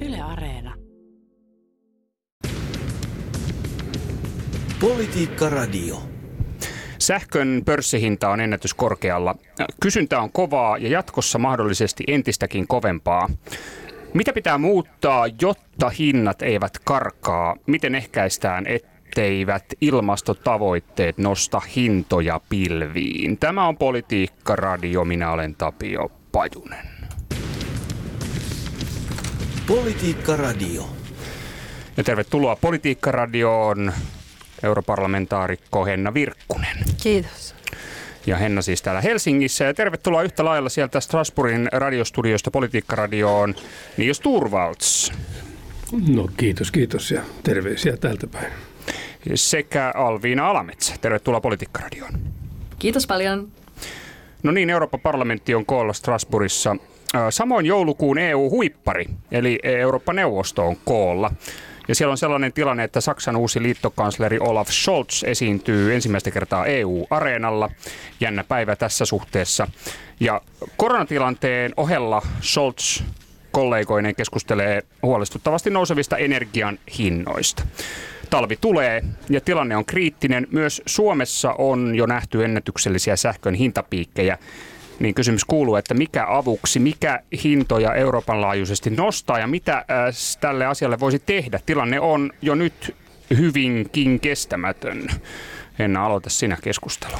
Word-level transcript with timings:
Yle 0.00 0.20
Areena. 0.20 0.74
Politiikka 4.80 5.48
Radio. 5.48 6.02
Sähkön 6.98 7.62
pörssihinta 7.64 8.30
on 8.30 8.40
ennätyskorkealla. 8.40 9.34
Kysyntä 9.80 10.20
on 10.20 10.32
kovaa 10.32 10.78
ja 10.78 10.88
jatkossa 10.88 11.38
mahdollisesti 11.38 12.04
entistäkin 12.08 12.66
kovempaa. 12.66 13.28
Mitä 14.14 14.32
pitää 14.32 14.58
muuttaa, 14.58 15.26
jotta 15.40 15.88
hinnat 15.88 16.42
eivät 16.42 16.78
karkaa? 16.84 17.56
Miten 17.66 17.94
ehkäistään, 17.94 18.64
etteivät 18.66 19.64
ilmastotavoitteet 19.80 21.18
nosta 21.18 21.60
hintoja 21.76 22.40
pilviin? 22.48 23.38
Tämä 23.38 23.68
on 23.68 23.76
Politiikka 23.76 24.56
Radio. 24.56 25.04
Minä 25.04 25.32
olen 25.32 25.54
Tapio 25.54 26.10
Pajunen. 26.32 26.99
Politiikka 29.70 30.36
Radio. 30.36 30.88
Ja 31.96 32.04
tervetuloa 32.04 32.56
Politiikka 32.56 33.12
Radioon 33.12 33.92
europarlamentaarikko 34.62 35.84
Henna 35.84 36.14
Virkkunen. 36.14 36.76
Kiitos. 37.02 37.54
Ja 38.26 38.36
Henna 38.36 38.62
siis 38.62 38.82
täällä 38.82 39.00
Helsingissä. 39.00 39.64
Ja 39.64 39.74
tervetuloa 39.74 40.22
yhtä 40.22 40.44
lailla 40.44 40.68
sieltä 40.68 41.00
Strasbourgin 41.00 41.68
radiostudiosta 41.72 42.50
Politiikka-radioon, 42.50 43.54
niin 43.96 44.08
jos 44.08 44.20
Turvalds. 44.20 45.12
No 46.08 46.28
kiitos, 46.36 46.70
kiitos 46.70 47.10
ja 47.10 47.22
terveisiä 47.42 47.96
täältä 47.96 48.26
päin. 48.26 48.52
Sekä 49.34 49.92
Alviina 49.96 50.50
Alametsä. 50.50 50.94
Tervetuloa 51.00 51.40
Politiikka-radioon. 51.40 52.12
Kiitos 52.78 53.06
paljon. 53.06 53.48
No 54.42 54.52
niin, 54.52 54.70
Euroopan 54.70 55.00
parlamentti 55.00 55.54
on 55.54 55.66
koolla 55.66 55.92
Strasbourgissa. 55.92 56.76
Samoin 57.30 57.66
joulukuun 57.66 58.18
EU-huippari, 58.18 59.04
eli 59.32 59.58
Eurooppa-neuvosto 59.62 60.66
on 60.66 60.76
koolla. 60.84 61.30
Ja 61.88 61.94
siellä 61.94 62.12
on 62.12 62.18
sellainen 62.18 62.52
tilanne, 62.52 62.84
että 62.84 63.00
Saksan 63.00 63.36
uusi 63.36 63.62
liittokansleri 63.62 64.38
Olaf 64.38 64.68
Scholz 64.68 65.22
esiintyy 65.24 65.94
ensimmäistä 65.94 66.30
kertaa 66.30 66.66
EU-areenalla. 66.66 67.70
Jännä 68.20 68.44
päivä 68.44 68.76
tässä 68.76 69.04
suhteessa. 69.04 69.68
Ja 70.20 70.40
koronatilanteen 70.76 71.72
ohella 71.76 72.22
Scholz 72.42 73.02
kollegoinen 73.50 74.14
keskustelee 74.14 74.82
huolestuttavasti 75.02 75.70
nousevista 75.70 76.16
energian 76.16 76.78
hinnoista. 76.98 77.62
Talvi 78.30 78.56
tulee 78.60 79.04
ja 79.30 79.40
tilanne 79.40 79.76
on 79.76 79.84
kriittinen. 79.84 80.46
Myös 80.50 80.82
Suomessa 80.86 81.54
on 81.58 81.94
jo 81.94 82.06
nähty 82.06 82.44
ennätyksellisiä 82.44 83.16
sähkön 83.16 83.54
hintapiikkejä 83.54 84.38
niin 85.00 85.14
kysymys 85.14 85.44
kuuluu, 85.44 85.76
että 85.76 85.94
mikä 85.94 86.26
avuksi, 86.28 86.78
mikä 86.78 87.20
hintoja 87.44 87.94
Euroopan 87.94 88.40
laajuisesti 88.40 88.90
nostaa 88.90 89.38
ja 89.38 89.46
mitä 89.46 89.76
äh, 89.76 89.84
tälle 90.40 90.66
asialle 90.66 91.00
voisi 91.00 91.18
tehdä? 91.18 91.60
Tilanne 91.66 92.00
on 92.00 92.32
jo 92.42 92.54
nyt 92.54 92.96
hyvinkin 93.38 94.20
kestämätön. 94.20 95.08
Henna, 95.78 96.06
aloita 96.06 96.30
sinä 96.30 96.56
keskustelu. 96.62 97.16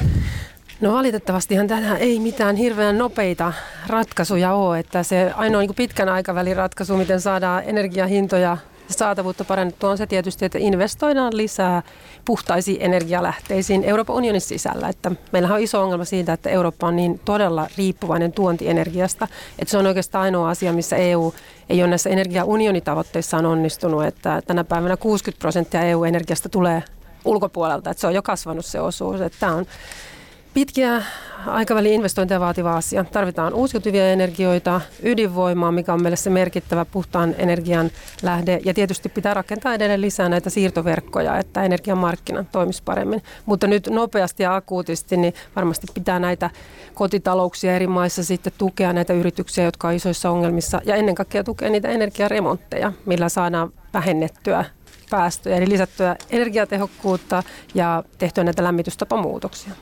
No 0.81 0.93
valitettavastihan 0.93 1.67
tähän 1.67 1.97
ei 1.97 2.21
mitään 2.21 2.57
hirveän 2.57 2.99
nopeita 2.99 3.53
ratkaisuja 3.87 4.53
ole, 4.53 4.79
että 4.79 5.03
se 5.03 5.33
ainoa 5.37 5.61
niin 5.61 5.75
pitkän 5.75 6.09
aikavälin 6.09 6.57
ratkaisu, 6.57 6.97
miten 6.97 7.21
saadaan 7.21 7.63
energiahintoja 7.67 8.57
saatavuutta 8.95 9.45
parannettua 9.45 9.91
on 9.91 9.99
se 9.99 10.07
tietysti, 10.07 10.45
että 10.45 10.59
investoidaan 10.59 11.37
lisää 11.37 11.83
puhtaisiin 12.25 12.83
energialähteisiin 12.83 13.85
Euroopan 13.85 14.17
unionin 14.17 14.41
sisällä. 14.41 14.89
Että 14.89 15.11
meillähän 15.33 15.57
on 15.57 15.63
iso 15.63 15.83
ongelma 15.83 16.05
siitä, 16.05 16.33
että 16.33 16.51
Eurooppa 16.51 16.87
on 16.87 16.97
niin 16.97 17.21
todella 17.25 17.67
riippuvainen 17.79 18.33
tuontienergiasta, 18.33 19.29
että 19.59 19.71
se 19.71 19.79
on 19.79 19.87
oikeastaan 19.87 20.23
ainoa 20.23 20.51
asia, 20.51 20.73
missä 20.73 20.97
EU 20.97 21.35
ei 21.69 21.83
ole 21.83 21.91
näissä 21.91 22.11
energiaunionitavoitteissaan 22.11 23.47
onnistunut, 23.47 24.05
että 24.05 24.43
tänä 24.47 24.65
päivänä 24.65 24.97
60 24.97 25.41
prosenttia 25.41 25.83
EU-energiasta 25.83 26.49
tulee 26.49 26.83
ulkopuolelta, 27.25 27.91
että 27.91 28.01
se 28.01 28.07
on 28.07 28.15
jo 28.15 28.23
kasvanut 28.23 28.67
se 28.67 28.81
osuus. 28.81 29.21
Että 29.21 29.39
tämä 29.41 29.55
on 29.55 29.67
pitkiä 30.55 31.03
aikavälin 31.47 31.93
investointeja 31.93 32.41
vaativa 32.41 32.77
asia. 32.77 33.05
Tarvitaan 33.05 33.55
uusiutuvia 33.55 34.13
energioita, 34.13 34.81
ydinvoimaa, 35.03 35.73
mikä 35.73 35.93
on 35.93 36.03
meille 36.03 36.17
se 36.17 36.31
merkittävä 36.31 36.85
puhtaan 36.85 37.35
energian 37.39 37.91
lähde. 38.23 38.61
Ja 38.65 38.75
tietysti 38.75 39.09
pitää 39.09 39.35
rakentaa 39.35 39.75
edelleen 39.75 40.01
lisää 40.01 40.29
näitä 40.29 40.51
siirtoverkkoja, 40.51 41.39
että 41.39 41.63
energiamarkkina 41.63 42.45
toimisi 42.53 42.83
paremmin. 42.85 43.23
Mutta 43.47 43.67
nyt 43.67 43.89
nopeasti 43.91 44.43
ja 44.43 44.55
akuutisti, 44.55 45.17
niin 45.17 45.35
varmasti 45.57 45.87
pitää 45.95 46.19
näitä 46.19 46.51
kotitalouksia 46.95 47.77
eri 47.77 47.87
maissa 47.87 48.25
sitten 48.25 48.53
tukea 48.59 48.93
näitä 48.93 49.13
yrityksiä, 49.13 49.65
jotka 49.65 49.89
on 49.89 49.95
isoissa 49.95 50.31
ongelmissa. 50.31 50.81
Ja 50.85 50.97
ennen 50.97 51.15
kaikkea 51.15 51.45
tukea 51.45 51.71
niitä 51.71 51.89
energiaremontteja, 51.89 52.93
millä 53.07 53.29
saadaan 53.29 53.73
vähennettyä 53.95 54.65
päästöjä, 55.11 55.57
eli 55.57 55.69
lisättyä 55.69 56.17
energiatehokkuutta 56.31 57.43
ja 57.75 58.05
tehtyä 58.19 58.45
näitä 58.45 58.65
lämmitystapamuutoksia. 58.65 59.73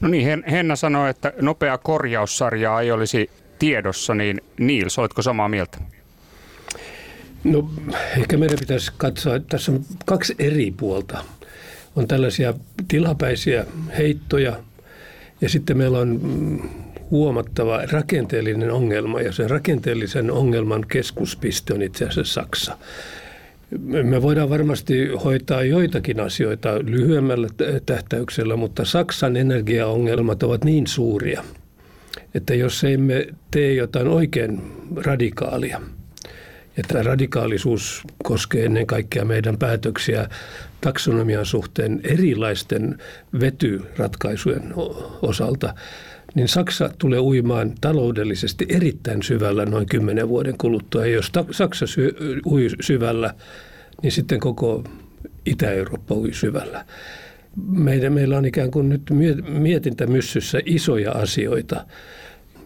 No 0.00 0.08
niin, 0.08 0.44
Henna 0.50 0.76
sanoi, 0.76 1.10
että 1.10 1.32
nopea 1.40 1.78
korjaussarja 1.78 2.80
ei 2.80 2.92
olisi 2.92 3.30
tiedossa, 3.58 4.14
niin 4.14 4.40
Niils, 4.58 4.98
oletko 4.98 5.22
samaa 5.22 5.48
mieltä? 5.48 5.78
No 7.44 7.70
ehkä 8.16 8.36
meidän 8.36 8.58
pitäisi 8.58 8.92
katsoa, 8.96 9.36
että 9.36 9.48
tässä 9.48 9.72
on 9.72 9.84
kaksi 10.04 10.34
eri 10.38 10.74
puolta. 10.76 11.24
On 11.96 12.08
tällaisia 12.08 12.54
tilapäisiä 12.88 13.66
heittoja 13.98 14.56
ja 15.40 15.48
sitten 15.48 15.76
meillä 15.76 15.98
on 15.98 16.20
huomattava 17.10 17.80
rakenteellinen 17.90 18.70
ongelma 18.70 19.20
ja 19.20 19.32
sen 19.32 19.50
rakenteellisen 19.50 20.30
ongelman 20.30 20.84
keskuspiste 20.88 21.74
on 21.74 21.82
itse 21.82 22.04
asiassa 22.04 22.40
Saksa. 22.40 22.78
Me 24.02 24.22
voidaan 24.22 24.50
varmasti 24.50 25.08
hoitaa 25.24 25.62
joitakin 25.62 26.20
asioita 26.20 26.78
lyhyemmällä 26.82 27.48
tähtäyksellä, 27.86 28.56
mutta 28.56 28.84
Saksan 28.84 29.36
energiaongelmat 29.36 30.42
ovat 30.42 30.64
niin 30.64 30.86
suuria, 30.86 31.44
että 32.34 32.54
jos 32.54 32.84
emme 32.84 33.26
tee 33.50 33.74
jotain 33.74 34.08
oikein 34.08 34.62
radikaalia, 34.96 35.80
ja 36.76 36.82
tämä 36.88 37.02
radikaalisuus 37.02 38.02
koskee 38.24 38.64
ennen 38.64 38.86
kaikkea 38.86 39.24
meidän 39.24 39.58
päätöksiä 39.58 40.28
taksonomian 40.80 41.46
suhteen 41.46 42.00
erilaisten 42.04 42.98
vetyratkaisujen 43.40 44.74
osalta, 45.22 45.74
niin 46.36 46.48
Saksa 46.48 46.90
tulee 46.98 47.20
uimaan 47.20 47.72
taloudellisesti 47.80 48.66
erittäin 48.68 49.22
syvällä 49.22 49.64
noin 49.66 49.86
kymmenen 49.86 50.28
vuoden 50.28 50.58
kuluttua. 50.58 51.06
Ja 51.06 51.12
jos 51.12 51.32
Saksa 51.50 51.86
sy- 51.86 52.16
ui 52.46 52.68
syvällä, 52.80 53.34
niin 54.02 54.12
sitten 54.12 54.40
koko 54.40 54.84
Itä-Eurooppa 55.46 56.14
ui 56.14 56.32
syvällä. 56.32 56.84
Meidän, 57.66 58.12
meillä 58.12 58.38
on 58.38 58.44
ikään 58.44 58.70
kuin 58.70 58.88
nyt 58.88 59.02
mietintämyssyssä 59.48 60.60
isoja 60.66 61.12
asioita 61.12 61.86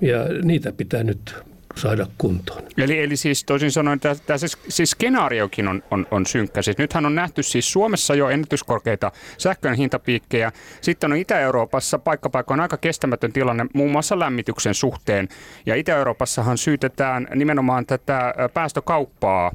ja 0.01 0.19
niitä 0.43 0.73
pitää 0.73 1.05
nyt 1.05 1.35
saada 1.77 2.07
kuntoon. 2.19 2.63
Eli, 2.79 3.03
eli 3.03 3.17
siis 3.17 3.45
toisin 3.45 3.73
sanoen 3.73 4.01
tämä, 4.01 4.15
tämä 4.15 4.39
siis, 4.39 4.59
siis 4.69 4.91
skenaariokin 4.91 5.69
on, 5.69 5.83
on, 5.91 6.07
on 6.11 6.27
synkkä. 6.27 6.63
Siis 6.63 6.79
nythän 6.79 7.07
on 7.07 7.15
nähty 7.15 7.43
siis 7.43 7.73
Suomessa 7.73 8.15
jo 8.15 8.29
ennätyskorkeita 8.29 9.13
sähkön 9.39 9.75
hintapiikkejä. 9.75 10.53
Sitten 10.81 11.13
on 11.13 11.19
Itä-Euroopassa 11.19 11.99
paikkapaikoin 11.99 12.61
aika 12.61 12.77
kestämätön 12.77 13.33
tilanne 13.33 13.67
muun 13.75 13.91
muassa 13.91 14.19
lämmityksen 14.19 14.75
suhteen. 14.75 15.29
Ja 15.67 15.75
Itä-Euroopassahan 15.75 16.59
syytetään 16.59 17.29
nimenomaan 17.35 17.87
tätä 17.87 18.35
päästökauppaa 18.55 19.53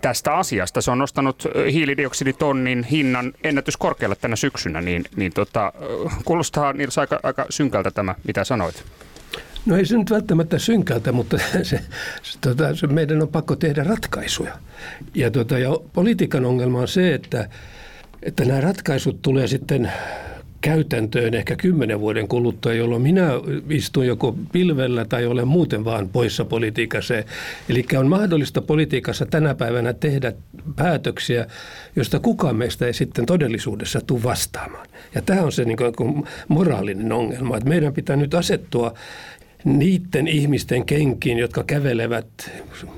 tästä 0.00 0.34
asiasta. 0.34 0.80
Se 0.80 0.90
on 0.90 0.98
nostanut 0.98 1.48
hiilidioksiditonnin 1.72 2.84
hinnan 2.84 3.32
ennätyskorkealle 3.44 4.16
tänä 4.16 4.36
syksynä, 4.36 4.80
niin, 4.80 5.04
niin 5.16 5.32
tota, 5.32 5.72
kuulostaa 6.24 6.72
Nils 6.72 6.98
aika, 6.98 7.20
aika 7.22 7.46
synkältä 7.50 7.90
tämä, 7.90 8.14
mitä 8.24 8.44
sanoit. 8.44 8.84
No 9.66 9.76
ei 9.76 9.86
se 9.86 9.98
nyt 9.98 10.10
välttämättä 10.10 10.58
synkältä, 10.58 11.12
mutta 11.12 11.38
se, 11.62 11.64
se, 12.22 12.38
tota, 12.40 12.76
se 12.76 12.86
meidän 12.86 13.22
on 13.22 13.28
pakko 13.28 13.56
tehdä 13.56 13.84
ratkaisuja. 13.84 14.58
Ja, 15.14 15.30
tota, 15.30 15.58
ja 15.58 15.70
politiikan 15.92 16.44
ongelma 16.44 16.80
on 16.80 16.88
se, 16.88 17.14
että, 17.14 17.48
että 18.22 18.44
nämä 18.44 18.60
ratkaisut 18.60 19.22
tulee 19.22 19.46
sitten 19.46 19.92
käytäntöön 20.62 21.34
ehkä 21.34 21.56
kymmenen 21.56 22.00
vuoden 22.00 22.28
kuluttua, 22.28 22.72
jolloin 22.72 23.02
minä 23.02 23.28
istun 23.70 24.06
joko 24.06 24.36
pilvellä 24.52 25.04
tai 25.04 25.26
olen 25.26 25.48
muuten 25.48 25.84
vaan 25.84 26.08
poissa 26.08 26.44
politiikassa. 26.44 27.14
Eli 27.68 27.86
on 27.98 28.06
mahdollista 28.06 28.62
politiikassa 28.62 29.26
tänä 29.26 29.54
päivänä 29.54 29.92
tehdä 29.92 30.32
päätöksiä, 30.76 31.46
joista 31.96 32.18
kukaan 32.18 32.56
meistä 32.56 32.86
ei 32.86 32.94
sitten 32.94 33.26
todellisuudessa 33.26 34.00
tule 34.06 34.22
vastaamaan. 34.22 34.86
Ja 35.14 35.22
tämä 35.22 35.42
on 35.42 35.52
se 35.52 35.64
niin 35.64 35.78
kuin 35.96 36.24
moraalinen 36.48 37.12
ongelma, 37.12 37.56
että 37.56 37.68
meidän 37.68 37.92
pitää 37.92 38.16
nyt 38.16 38.34
asettua 38.34 38.94
niiden 39.64 40.28
ihmisten 40.28 40.84
kenkiin, 40.84 41.38
jotka 41.38 41.64
kävelevät 41.64 42.50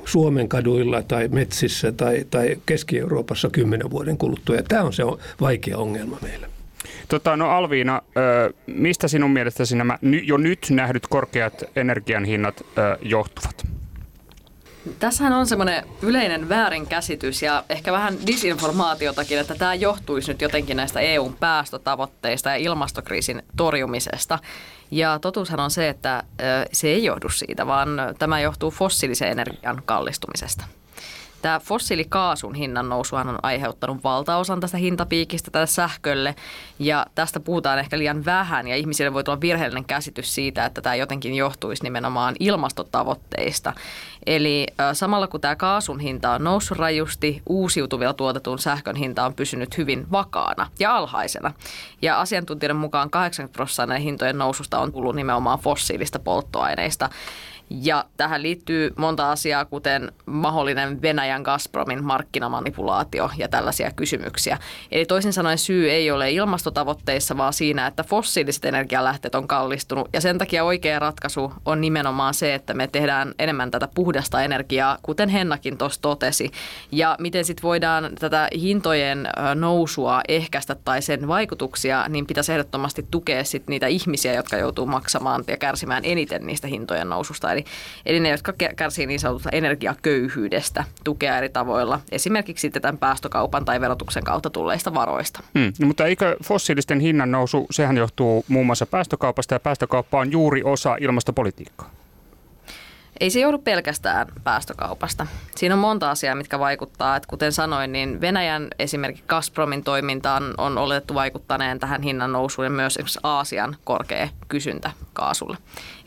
Suomen 0.04 0.48
kaduilla 0.48 1.02
tai 1.02 1.28
metsissä 1.28 1.92
tai, 1.92 2.24
tai 2.30 2.56
Keski-Euroopassa 2.66 3.50
kymmenen 3.50 3.90
vuoden 3.90 4.18
kuluttua. 4.18 4.56
Ja 4.56 4.62
tämä 4.62 4.82
on 4.82 4.92
se 4.92 5.02
vaikea 5.40 5.78
ongelma 5.78 6.18
meillä. 6.22 6.46
Tota, 7.08 7.36
no 7.36 7.50
Alviina, 7.50 8.02
mistä 8.66 9.08
sinun 9.08 9.30
mielestäsi 9.30 9.76
nämä 9.76 9.98
jo 10.02 10.36
nyt 10.36 10.66
nähdyt 10.70 11.06
korkeat 11.06 11.64
energian 11.76 12.24
hinnat 12.24 12.62
johtuvat? 13.02 13.73
Tässähän 14.98 15.32
on 15.32 15.46
semmoinen 15.46 15.84
yleinen 16.02 16.48
väärinkäsitys 16.48 17.42
ja 17.42 17.64
ehkä 17.68 17.92
vähän 17.92 18.26
disinformaatiotakin, 18.26 19.38
että 19.38 19.54
tämä 19.54 19.74
johtuisi 19.74 20.32
nyt 20.32 20.40
jotenkin 20.40 20.76
näistä 20.76 21.00
EUn 21.00 21.36
päästötavoitteista 21.40 22.48
ja 22.50 22.56
ilmastokriisin 22.56 23.42
torjumisesta. 23.56 24.38
Ja 24.90 25.18
totuushan 25.18 25.60
on 25.60 25.70
se, 25.70 25.88
että 25.88 26.22
se 26.72 26.88
ei 26.88 27.04
johdu 27.04 27.28
siitä, 27.28 27.66
vaan 27.66 27.88
tämä 28.18 28.40
johtuu 28.40 28.70
fossiilisen 28.70 29.28
energian 29.28 29.82
kallistumisesta. 29.84 30.64
Tämä 31.44 31.60
fossiilikaasun 31.60 32.54
hinnan 32.54 32.88
nousuhan 32.88 33.28
on 33.28 33.38
aiheuttanut 33.42 34.04
valtaosan 34.04 34.60
tästä 34.60 34.76
hintapiikistä 34.76 35.50
tälle 35.50 35.66
sähkölle 35.66 36.34
ja 36.78 37.06
tästä 37.14 37.40
puhutaan 37.40 37.78
ehkä 37.78 37.98
liian 37.98 38.24
vähän 38.24 38.68
ja 38.68 38.76
ihmisille 38.76 39.12
voi 39.12 39.24
tulla 39.24 39.40
virheellinen 39.40 39.84
käsitys 39.84 40.34
siitä, 40.34 40.66
että 40.66 40.80
tämä 40.80 40.94
jotenkin 40.94 41.34
johtuisi 41.34 41.82
nimenomaan 41.82 42.34
ilmastotavoitteista. 42.40 43.72
Eli 44.26 44.66
samalla 44.92 45.26
kun 45.26 45.40
tämä 45.40 45.56
kaasun 45.56 46.00
hinta 46.00 46.30
on 46.30 46.44
noussut 46.44 46.78
rajusti, 46.78 47.42
uusiutuvilla 47.46 48.14
tuotetun 48.14 48.58
sähkön 48.58 48.96
hinta 48.96 49.24
on 49.24 49.34
pysynyt 49.34 49.78
hyvin 49.78 50.06
vakaana 50.12 50.70
ja 50.78 50.96
alhaisena. 50.96 51.52
Ja 52.02 52.20
asiantuntijoiden 52.20 52.76
mukaan 52.76 53.10
80 53.10 53.56
prosenttia 53.56 53.98
hintojen 53.98 54.38
noususta 54.38 54.78
on 54.78 54.92
tullut 54.92 55.16
nimenomaan 55.16 55.58
fossiilista 55.58 56.18
polttoaineista. 56.18 57.10
Ja 57.70 58.04
tähän 58.16 58.42
liittyy 58.42 58.92
monta 58.96 59.30
asiaa, 59.30 59.64
kuten 59.64 60.12
mahdollinen 60.26 61.02
Venäjän 61.02 61.42
Gazpromin 61.42 62.04
markkinamanipulaatio 62.04 63.30
ja 63.36 63.48
tällaisia 63.48 63.90
kysymyksiä. 63.90 64.58
Eli 64.92 65.04
toisin 65.04 65.32
sanoen 65.32 65.58
syy 65.58 65.90
ei 65.90 66.10
ole 66.10 66.30
ilmastotavoitteissa, 66.30 67.36
vaan 67.36 67.52
siinä, 67.52 67.86
että 67.86 68.04
fossiiliset 68.04 68.64
energialähteet 68.64 69.34
on 69.34 69.48
kallistunut. 69.48 70.08
Ja 70.12 70.20
sen 70.20 70.38
takia 70.38 70.64
oikea 70.64 70.98
ratkaisu 70.98 71.52
on 71.64 71.80
nimenomaan 71.80 72.34
se, 72.34 72.54
että 72.54 72.74
me 72.74 72.86
tehdään 72.86 73.34
enemmän 73.38 73.70
tätä 73.70 73.88
puhdasta 73.94 74.42
energiaa, 74.42 74.98
kuten 75.02 75.28
Hennakin 75.28 75.78
tuossa 75.78 76.00
totesi. 76.00 76.50
Ja 76.92 77.16
miten 77.20 77.44
sitten 77.44 77.62
voidaan 77.62 78.10
tätä 78.20 78.48
hintojen 78.60 79.28
nousua 79.54 80.20
ehkäistä 80.28 80.76
tai 80.84 81.02
sen 81.02 81.28
vaikutuksia, 81.28 82.08
niin 82.08 82.26
pitäisi 82.26 82.52
ehdottomasti 82.52 83.06
tukea 83.10 83.44
sit 83.44 83.68
niitä 83.68 83.86
ihmisiä, 83.86 84.34
jotka 84.34 84.56
joutuu 84.56 84.86
maksamaan 84.86 85.44
ja 85.46 85.56
kärsimään 85.56 86.02
eniten 86.04 86.46
niistä 86.46 86.68
hintojen 86.68 87.08
noususta 87.08 87.53
Eli, 87.54 87.64
eli 88.06 88.20
ne, 88.20 88.28
jotka 88.28 88.52
kärsii 88.76 89.06
niin 89.06 89.20
sanotusta 89.20 89.50
energiaköyhyydestä, 89.52 90.84
tukea 91.04 91.38
eri 91.38 91.48
tavoilla, 91.48 92.00
esimerkiksi 92.12 92.70
tämän 92.70 92.98
päästökaupan 92.98 93.64
tai 93.64 93.80
verotuksen 93.80 94.24
kautta 94.24 94.50
tulleista 94.50 94.94
varoista. 94.94 95.40
Hmm, 95.58 95.72
no, 95.80 95.86
mutta 95.86 96.06
eikö 96.06 96.36
fossiilisten 96.44 97.00
hinnan 97.00 97.30
nousu, 97.30 97.66
sehän 97.70 97.96
johtuu 97.96 98.44
muun 98.48 98.66
muassa 98.66 98.86
päästökaupasta 98.86 99.54
ja 99.54 99.60
päästökauppa 99.60 100.18
on 100.18 100.32
juuri 100.32 100.62
osa 100.62 100.96
ilmastopolitiikkaa? 101.00 102.03
Ei 103.20 103.30
se 103.30 103.40
joudu 103.40 103.58
pelkästään 103.58 104.26
päästökaupasta. 104.44 105.26
Siinä 105.56 105.74
on 105.74 105.78
monta 105.78 106.10
asiaa, 106.10 106.34
mitkä 106.34 106.58
vaikuttaa. 106.58 107.16
Että 107.16 107.26
kuten 107.28 107.52
sanoin, 107.52 107.92
niin 107.92 108.20
Venäjän 108.20 108.68
esimerkiksi 108.78 109.24
Gazpromin 109.28 109.84
toimintaan 109.84 110.54
on 110.58 110.78
oletettu 110.78 111.14
vaikuttaneen 111.14 111.78
tähän 111.78 112.02
hinnan 112.02 112.32
nousuun 112.32 112.66
ja 112.66 112.70
myös 112.70 112.92
esimerkiksi 112.96 113.18
Aasian 113.22 113.76
korkea 113.84 114.28
kysyntä 114.48 114.90
kaasulle. 115.12 115.56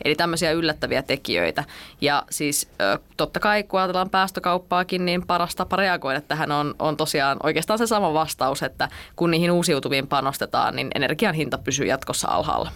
Eli 0.04 0.14
tämmöisiä 0.14 0.52
yllättäviä 0.52 1.02
tekijöitä. 1.02 1.64
Ja 2.00 2.22
siis 2.30 2.70
totta 3.16 3.40
kai, 3.40 3.62
kun 3.62 3.80
ajatellaan 3.80 4.10
päästökauppaakin, 4.10 5.04
niin 5.04 5.26
paras 5.26 5.54
tapa 5.54 5.76
reagoida 5.76 6.20
tähän 6.20 6.52
on, 6.52 6.74
on 6.78 6.96
tosiaan 6.96 7.36
oikeastaan 7.42 7.78
se 7.78 7.86
sama 7.86 8.14
vastaus, 8.14 8.62
että 8.62 8.88
kun 9.16 9.30
niihin 9.30 9.50
uusiutuviin 9.50 10.06
panostetaan, 10.06 10.76
niin 10.76 10.90
energian 10.94 11.34
hinta 11.34 11.58
pysyy 11.58 11.86
jatkossa 11.86 12.28
alhaalla. 12.28 12.70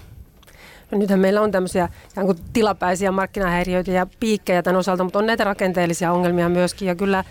Nythän 0.93 1.21
meillä 1.21 1.41
on 1.41 1.50
tämmöisiä 1.50 1.89
kuin 2.15 2.39
tilapäisiä 2.53 3.12
markkinahäiriöitä 3.12 3.91
ja 3.91 4.06
piikkejä 4.21 4.62
tämän 4.62 4.79
osalta, 4.79 5.05
mutta 5.05 5.19
on 5.19 5.27
näitä 5.27 5.44
rakenteellisia 5.44 6.12
ongelmia 6.12 6.49
myöskin. 6.49 6.89
Ja 6.89 6.94
kyllä 6.94 7.25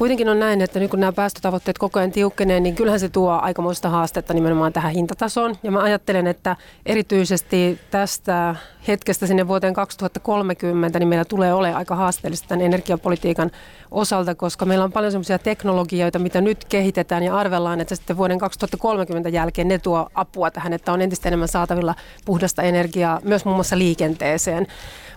Kuitenkin 0.00 0.28
on 0.28 0.40
näin, 0.40 0.60
että 0.60 0.80
nyt 0.80 0.90
kun 0.90 1.00
nämä 1.00 1.12
päästötavoitteet 1.12 1.78
koko 1.78 1.98
ajan 1.98 2.12
tiukkenee, 2.12 2.60
niin 2.60 2.74
kyllähän 2.74 3.00
se 3.00 3.08
tuo 3.08 3.30
aikamoista 3.30 3.88
haastetta 3.88 4.34
nimenomaan 4.34 4.72
tähän 4.72 4.92
hintatasoon. 4.92 5.56
Ja 5.62 5.70
mä 5.70 5.82
ajattelen, 5.82 6.26
että 6.26 6.56
erityisesti 6.86 7.80
tästä 7.90 8.54
hetkestä 8.88 9.26
sinne 9.26 9.48
vuoteen 9.48 9.74
2030, 9.74 10.98
niin 10.98 11.08
meillä 11.08 11.24
tulee 11.24 11.54
olemaan 11.54 11.78
aika 11.78 11.96
haasteellista 11.96 12.48
tämän 12.48 12.64
energiapolitiikan 12.66 13.50
osalta, 13.90 14.34
koska 14.34 14.64
meillä 14.64 14.84
on 14.84 14.92
paljon 14.92 15.12
sellaisia 15.12 15.38
teknologioita, 15.38 16.18
mitä 16.18 16.40
nyt 16.40 16.64
kehitetään 16.64 17.22
ja 17.22 17.36
arvellaan, 17.36 17.80
että 17.80 17.94
sitten 17.94 18.16
vuoden 18.16 18.38
2030 18.38 19.28
jälkeen 19.28 19.68
ne 19.68 19.78
tuo 19.78 20.08
apua 20.14 20.50
tähän, 20.50 20.72
että 20.72 20.92
on 20.92 21.02
entistä 21.02 21.28
enemmän 21.28 21.48
saatavilla 21.48 21.94
puhdasta 22.24 22.62
energiaa 22.62 23.20
myös 23.24 23.44
muun 23.44 23.56
muassa 23.56 23.78
liikenteeseen 23.78 24.66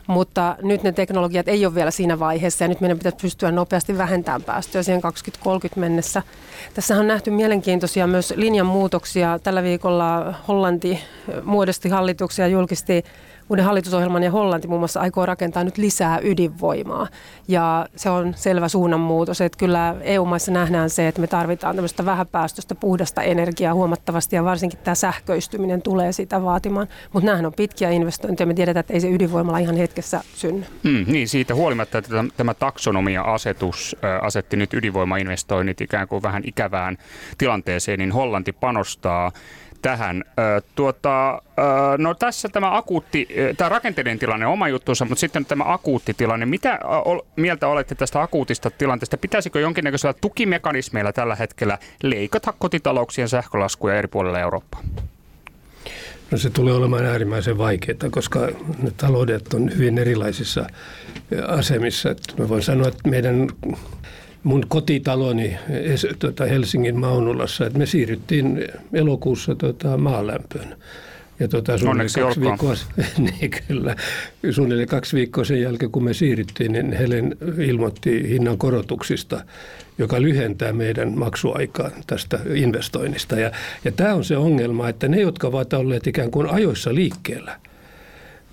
mutta 0.07 0.55
nyt 0.61 0.83
ne 0.83 0.91
teknologiat 0.91 1.47
ei 1.47 1.65
ole 1.65 1.75
vielä 1.75 1.91
siinä 1.91 2.19
vaiheessa 2.19 2.63
ja 2.63 2.67
nyt 2.67 2.81
meidän 2.81 2.97
pitäisi 2.97 3.17
pystyä 3.21 3.51
nopeasti 3.51 3.97
vähentämään 3.97 4.43
päästöjä 4.43 4.83
siihen 4.83 5.01
2030 5.01 5.79
mennessä. 5.79 6.23
Tässä 6.73 6.99
on 6.99 7.07
nähty 7.07 7.31
mielenkiintoisia 7.31 8.07
myös 8.07 8.33
linjanmuutoksia. 8.37 9.39
Tällä 9.39 9.63
viikolla 9.63 10.33
Hollanti 10.47 10.99
muodosti 11.43 11.89
hallituksia 11.89 12.45
ja 12.45 12.51
julkisti 12.51 13.03
uuden 13.49 13.65
hallitusohjelman 13.65 14.23
ja 14.23 14.31
Hollanti 14.31 14.67
muun 14.67 14.81
muassa 14.81 14.99
aikoo 14.99 15.25
rakentaa 15.25 15.63
nyt 15.63 15.77
lisää 15.77 16.19
ydinvoimaa. 16.23 17.07
Ja 17.47 17.87
se 17.95 18.09
on 18.09 18.33
selvä 18.37 18.67
suunnanmuutos, 18.67 19.41
että 19.41 19.57
kyllä 19.57 19.95
EU-maissa 20.01 20.51
nähdään 20.51 20.89
se, 20.89 21.07
että 21.07 21.21
me 21.21 21.27
tarvitaan 21.27 21.75
tämmöistä 21.75 22.05
vähäpäästöistä 22.05 22.75
puhdasta 22.75 23.21
energiaa 23.21 23.73
huomattavasti 23.73 24.35
ja 24.35 24.43
varsinkin 24.43 24.79
tämä 24.83 24.95
sähköistyminen 24.95 25.81
tulee 25.81 26.11
sitä 26.11 26.43
vaatimaan. 26.43 26.87
Mutta 27.13 27.25
nämähän 27.25 27.45
on 27.45 27.53
pitkiä 27.53 27.89
investointeja, 27.89 28.47
me 28.47 28.53
tiedetään, 28.53 28.79
että 28.79 28.93
ei 28.93 29.01
se 29.01 29.09
ydinvoimalla 29.09 29.57
ihan 29.57 29.77
hetkessä 29.77 30.21
synny. 30.35 30.65
Mm, 30.83 31.05
niin, 31.07 31.27
siitä 31.27 31.55
huolimatta, 31.55 31.97
että 31.97 32.23
tämä 32.37 32.53
taksonomia-asetus 32.53 33.95
asetti 34.21 34.57
nyt 34.57 34.73
ydinvoimainvestoinnit 34.73 35.81
ikään 35.81 36.07
kuin 36.07 36.23
vähän 36.23 36.43
ikävään 36.45 36.97
tilanteeseen, 37.37 37.99
niin 37.99 38.11
Hollanti 38.11 38.51
panostaa 38.51 39.31
tähän. 39.83 40.23
Tuota, 40.75 41.41
no 41.97 42.13
tässä 42.13 42.49
tämä 42.49 42.77
akuutti, 42.77 43.27
tämä 43.57 43.69
rakenteiden 43.69 44.19
tilanne 44.19 44.45
oma 44.45 44.67
juttuunsa, 44.67 45.05
mutta 45.05 45.19
sitten 45.19 45.45
tämä 45.45 45.63
akuutti 45.67 46.13
tilanne. 46.13 46.45
Mitä 46.45 46.79
mieltä 47.35 47.67
olette 47.67 47.95
tästä 47.95 48.21
akuutista 48.21 48.71
tilanteesta? 48.71 49.17
Pitäisikö 49.17 49.59
jonkinnäköisellä 49.59 50.13
tukimekanismeilla 50.21 51.13
tällä 51.13 51.35
hetkellä 51.35 51.77
leikata 52.03 52.53
kotitalouksien 52.59 53.29
sähkölaskuja 53.29 53.95
eri 53.95 54.07
puolilla 54.07 54.39
Eurooppaa? 54.39 54.81
No 56.31 56.37
se 56.37 56.49
tulee 56.49 56.73
olemaan 56.73 57.05
äärimmäisen 57.05 57.57
vaikeaa, 57.57 58.09
koska 58.11 58.39
ne 58.83 58.91
taloudet 58.97 59.53
on 59.53 59.71
hyvin 59.75 59.97
erilaisissa 59.97 60.65
asemissa. 61.47 62.15
Mä 62.37 62.49
voin 62.49 62.61
sanoa, 62.61 62.87
että 62.87 63.09
meidän 63.09 63.47
mun 64.43 64.63
kotitaloni 64.67 65.57
tuota 66.19 66.45
Helsingin 66.45 66.99
Maunulassa, 66.99 67.65
että 67.65 67.79
me 67.79 67.85
siirryttiin 67.85 68.67
elokuussa 68.93 69.55
tuota, 69.55 69.97
maalämpöön. 69.97 70.77
Ja 71.39 71.47
tuota, 71.47 71.73
Onneksi 71.85 72.19
kaksi 72.19 72.41
viikkoa, 72.41 72.73
niin 73.17 73.51
kyllä, 73.67 73.95
suunnilleen 74.51 74.87
kaksi 74.87 75.15
viikkoa 75.15 75.43
sen 75.43 75.61
jälkeen, 75.61 75.91
kun 75.91 76.03
me 76.03 76.13
siirryttiin, 76.13 76.71
niin 76.71 76.93
Helen 76.93 77.37
ilmoitti 77.57 78.29
hinnan 78.29 78.57
korotuksista, 78.57 79.43
joka 79.97 80.21
lyhentää 80.21 80.73
meidän 80.73 81.17
maksuaikaa 81.17 81.89
tästä 82.07 82.39
investoinnista. 82.53 83.39
Ja, 83.39 83.51
ja 83.85 83.91
tämä 83.91 84.13
on 84.13 84.23
se 84.23 84.37
ongelma, 84.37 84.89
että 84.89 85.07
ne, 85.07 85.21
jotka 85.21 85.47
ovat 85.47 85.73
olleet 85.73 86.07
ikään 86.07 86.31
kuin 86.31 86.49
ajoissa 86.49 86.95
liikkeellä– 86.95 87.59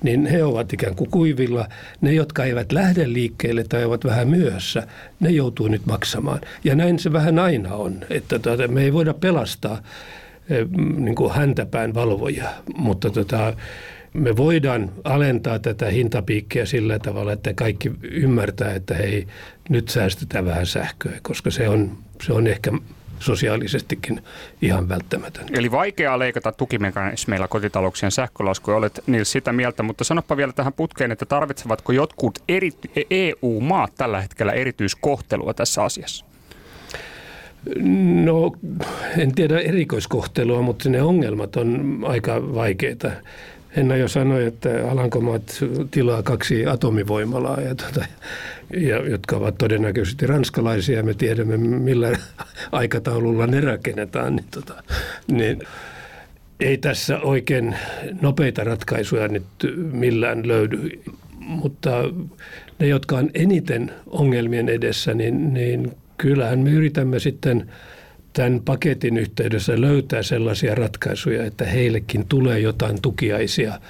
niin 0.02 0.26
he 0.26 0.45
ovat 0.45 0.73
ikään 0.73 0.95
kuin 0.95 1.11
kuivilla. 1.11 1.69
Ne, 2.00 2.12
jotka 2.12 2.45
eivät 2.45 2.73
lähde 2.73 3.12
liikkeelle 3.12 3.64
tai 3.69 3.85
ovat 3.85 4.04
vähän 4.04 4.28
myöhässä, 4.28 4.87
ne 5.21 5.30
joutuu 5.30 5.69
nyt 5.69 5.87
maksamaan. 5.87 6.40
Ja 6.64 6.75
näin 6.75 6.99
se 6.99 7.12
vähän 7.12 7.38
aina 7.38 7.75
on, 7.75 8.00
että 8.11 8.38
tuota, 8.38 8.69
me 8.69 8.83
ei 8.83 8.92
voida 8.92 9.14
pelastaa 9.14 9.83
eh, 10.50 10.66
niin 10.97 11.14
kuin 11.14 11.33
häntäpään 11.33 11.95
valvoja, 11.95 12.50
mutta 12.76 13.11
tota, 13.11 13.54
me 14.12 14.37
voidaan 14.37 14.90
alentaa 15.04 15.59
tätä 15.59 15.87
hintapiikkiä 15.87 16.66
sillä 16.66 16.99
tavalla, 16.99 17.33
että 17.33 17.54
kaikki 17.54 17.90
ymmärtää, 18.02 18.75
että 18.75 18.95
hei, 18.95 19.26
nyt 19.69 19.88
säästetään 19.88 20.45
vähän 20.45 20.66
sähköä, 20.66 21.12
koska 21.23 21.50
se 21.50 21.69
on, 21.69 21.99
se 22.23 22.33
on 22.33 22.47
ehkä 22.47 22.73
sosiaalisestikin 23.20 24.22
ihan 24.62 24.88
välttämätön. 24.88 25.44
Eli 25.52 25.70
vaikeaa 25.70 26.18
leikata 26.18 26.52
tukimekanismeilla 26.52 27.48
kotitalouksien 27.48 28.12
sähkölaskuja. 28.12 28.76
Olet 28.76 29.00
Nils 29.06 29.32
sitä 29.32 29.52
mieltä, 29.52 29.82
mutta 29.82 30.04
sanoppa 30.04 30.36
vielä 30.36 30.52
tähän 30.52 30.72
putkeen, 30.72 31.12
että 31.12 31.26
tarvitsevatko 31.26 31.92
jotkut 31.92 32.38
eri, 32.48 32.70
EU-maat 33.10 33.92
tällä 33.94 34.20
hetkellä 34.20 34.52
erityiskohtelua 34.52 35.54
tässä 35.54 35.82
asiassa? 35.84 36.24
No 38.24 38.52
en 39.18 39.34
tiedä 39.34 39.60
erikoiskohtelua, 39.60 40.62
mutta 40.62 40.88
ne 40.88 41.02
ongelmat 41.02 41.56
on 41.56 42.00
aika 42.06 42.54
vaikeita. 42.54 43.10
Henna 43.76 43.96
jo 43.96 44.08
sanoi, 44.08 44.44
että 44.44 44.90
Alankomaat 44.90 45.64
tilaa 45.90 46.22
kaksi 46.22 46.66
atomivoimalaa, 46.66 47.60
ja 47.60 47.74
tuota, 47.74 48.04
ja, 48.76 49.08
jotka 49.08 49.36
ovat 49.36 49.58
todennäköisesti 49.58 50.26
ranskalaisia. 50.26 51.02
Me 51.02 51.14
tiedämme, 51.14 51.56
millä 51.56 52.18
aikataululla 52.72 53.46
ne 53.46 53.60
rakennetaan. 53.60 54.36
Niin, 54.36 54.44
tuota, 54.50 54.82
niin 55.30 55.62
ei 56.60 56.78
tässä 56.78 57.18
oikein 57.18 57.74
nopeita 58.20 58.64
ratkaisuja 58.64 59.28
nyt 59.28 59.44
millään 59.92 60.48
löydy. 60.48 61.00
mutta 61.38 61.90
ne, 62.78 62.86
jotka 62.86 63.16
on 63.16 63.30
eniten 63.34 63.92
ongelmien 64.06 64.68
edessä, 64.68 65.14
niin, 65.14 65.54
niin 65.54 65.92
kyllähän 66.18 66.58
me 66.58 66.70
yritämme 66.70 67.18
sitten 67.18 67.70
tämän 68.32 68.60
paketin 68.64 69.16
yhteydessä 69.16 69.80
löytää 69.80 70.22
sellaisia 70.22 70.75
ratkaisuja, 70.75 71.44
että 71.44 71.64
heillekin 71.64 72.26
tulee 72.26 72.58
jotain 72.58 73.02
tukiaisia, 73.02 73.80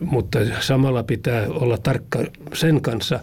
mutta 0.00 0.38
samalla 0.60 1.02
pitää 1.02 1.46
olla 1.48 1.78
tarkka 1.78 2.24
sen 2.54 2.80
kanssa, 2.80 3.20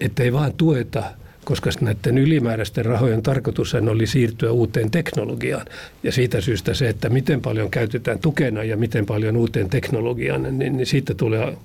ettei 0.00 0.32
vaan 0.32 0.52
tueta– 0.52 1.02
koska 1.44 1.70
näiden 1.80 2.18
ylimääräisten 2.18 2.84
rahojen 2.84 3.22
tarkoitus 3.22 3.74
oli 3.74 4.06
siirtyä 4.06 4.52
uuteen 4.52 4.90
teknologiaan. 4.90 5.66
Ja 6.02 6.12
siitä 6.12 6.40
syystä 6.40 6.74
se, 6.74 6.88
että 6.88 7.08
miten 7.08 7.40
paljon 7.40 7.70
käytetään 7.70 8.18
tukena 8.18 8.64
ja 8.64 8.76
miten 8.76 9.06
paljon 9.06 9.36
uuteen 9.36 9.70
teknologiaan, 9.70 10.58
niin, 10.58 10.76
niin 10.76 10.86
siitä 10.86 11.14
tulee 11.14 11.56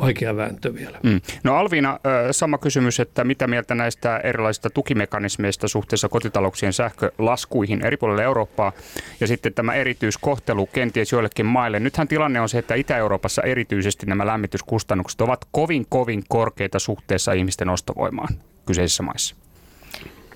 vaikea 0.00 0.36
vääntö 0.36 0.74
vielä. 0.74 0.98
Mm. 1.02 1.20
No 1.44 1.56
Alviina, 1.56 2.00
sama 2.30 2.58
kysymys, 2.58 3.00
että 3.00 3.24
mitä 3.24 3.46
mieltä 3.46 3.74
näistä 3.74 4.18
erilaisista 4.18 4.70
tukimekanismeista 4.70 5.68
suhteessa 5.68 6.08
kotitalouksien 6.08 6.72
sähkölaskuihin 6.72 7.86
eri 7.86 7.96
puolille 7.96 8.22
Eurooppaa 8.22 8.72
ja 9.20 9.26
sitten 9.26 9.54
tämä 9.54 9.74
erityiskohtelu 9.74 10.66
kenties 10.66 11.12
joillekin 11.12 11.46
maille. 11.46 11.80
Nythän 11.80 12.08
tilanne 12.08 12.40
on 12.40 12.48
se, 12.48 12.58
että 12.58 12.74
Itä-Euroopassa 12.74 13.42
erityisesti 13.42 14.06
nämä 14.06 14.26
lämmityskustannukset 14.26 15.20
ovat 15.20 15.46
kovin 15.50 15.86
kovin 15.88 16.24
korkeita 16.28 16.78
suhteessa 16.78 17.32
ihmisten 17.32 17.68
ostovoimaan 17.68 18.28
kyseisissä 18.66 19.02
maissa? 19.02 19.36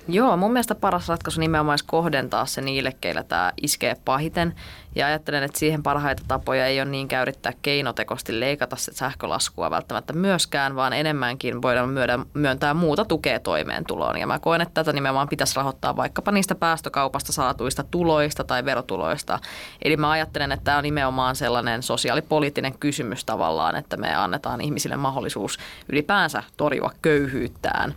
Joo, 0.08 0.36
mun 0.36 0.52
mielestä 0.52 0.74
paras 0.74 1.08
ratkaisu 1.08 1.40
nimenomaan 1.40 1.78
kohdentaa 1.86 2.46
se 2.46 2.60
niille, 2.60 2.92
keillä 3.00 3.22
tämä 3.22 3.52
iskee 3.62 3.96
pahiten. 4.04 4.54
Ja 4.94 5.06
ajattelen, 5.06 5.42
että 5.42 5.58
siihen 5.58 5.82
parhaita 5.82 6.22
tapoja 6.28 6.66
ei 6.66 6.80
ole 6.80 6.90
niin 6.90 7.08
yrittää 7.22 7.52
keinotekosti 7.62 8.40
leikata 8.40 8.76
se 8.76 8.92
sähkölaskua 8.94 9.70
välttämättä 9.70 10.12
myöskään, 10.12 10.76
vaan 10.76 10.92
enemmänkin 10.92 11.62
voidaan 11.62 11.88
myöntää 12.34 12.74
muuta 12.74 13.04
tukea 13.04 13.40
toimeentuloon. 13.40 14.18
Ja 14.18 14.26
mä 14.26 14.38
koen, 14.38 14.60
että 14.60 14.74
tätä 14.74 14.92
nimenomaan 14.92 15.28
pitäisi 15.28 15.56
rahoittaa 15.56 15.96
vaikkapa 15.96 16.32
niistä 16.32 16.54
päästökaupasta 16.54 17.32
saatuista 17.32 17.84
tuloista 17.90 18.44
tai 18.44 18.64
verotuloista. 18.64 19.38
Eli 19.82 19.96
mä 19.96 20.10
ajattelen, 20.10 20.52
että 20.52 20.64
tämä 20.64 20.78
on 20.78 20.84
nimenomaan 20.84 21.36
sellainen 21.36 21.82
sosiaalipoliittinen 21.82 22.78
kysymys 22.78 23.24
tavallaan, 23.24 23.76
että 23.76 23.96
me 23.96 24.14
annetaan 24.14 24.60
ihmisille 24.60 24.96
mahdollisuus 24.96 25.58
ylipäänsä 25.88 26.42
torjua 26.56 26.90
köyhyyttään. 27.02 27.94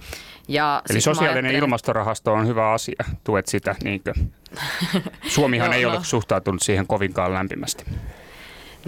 Ja 0.50 0.82
Eli 0.90 1.02
sosiaalinen 1.02 1.56
ilmastorahasto 1.56 2.34
on 2.34 2.48
hyvä 2.48 2.72
asia, 2.72 3.04
tuet 3.24 3.48
sitä, 3.48 3.76
niinkö? 3.84 4.14
Suomihan 5.28 5.70
no, 5.70 5.78
ei 5.78 5.84
no. 5.84 5.90
ole 5.90 6.04
suhtautunut 6.04 6.62
siihen 6.62 6.88
kovinkaan 6.88 7.34
lämpimästi. 7.34 7.86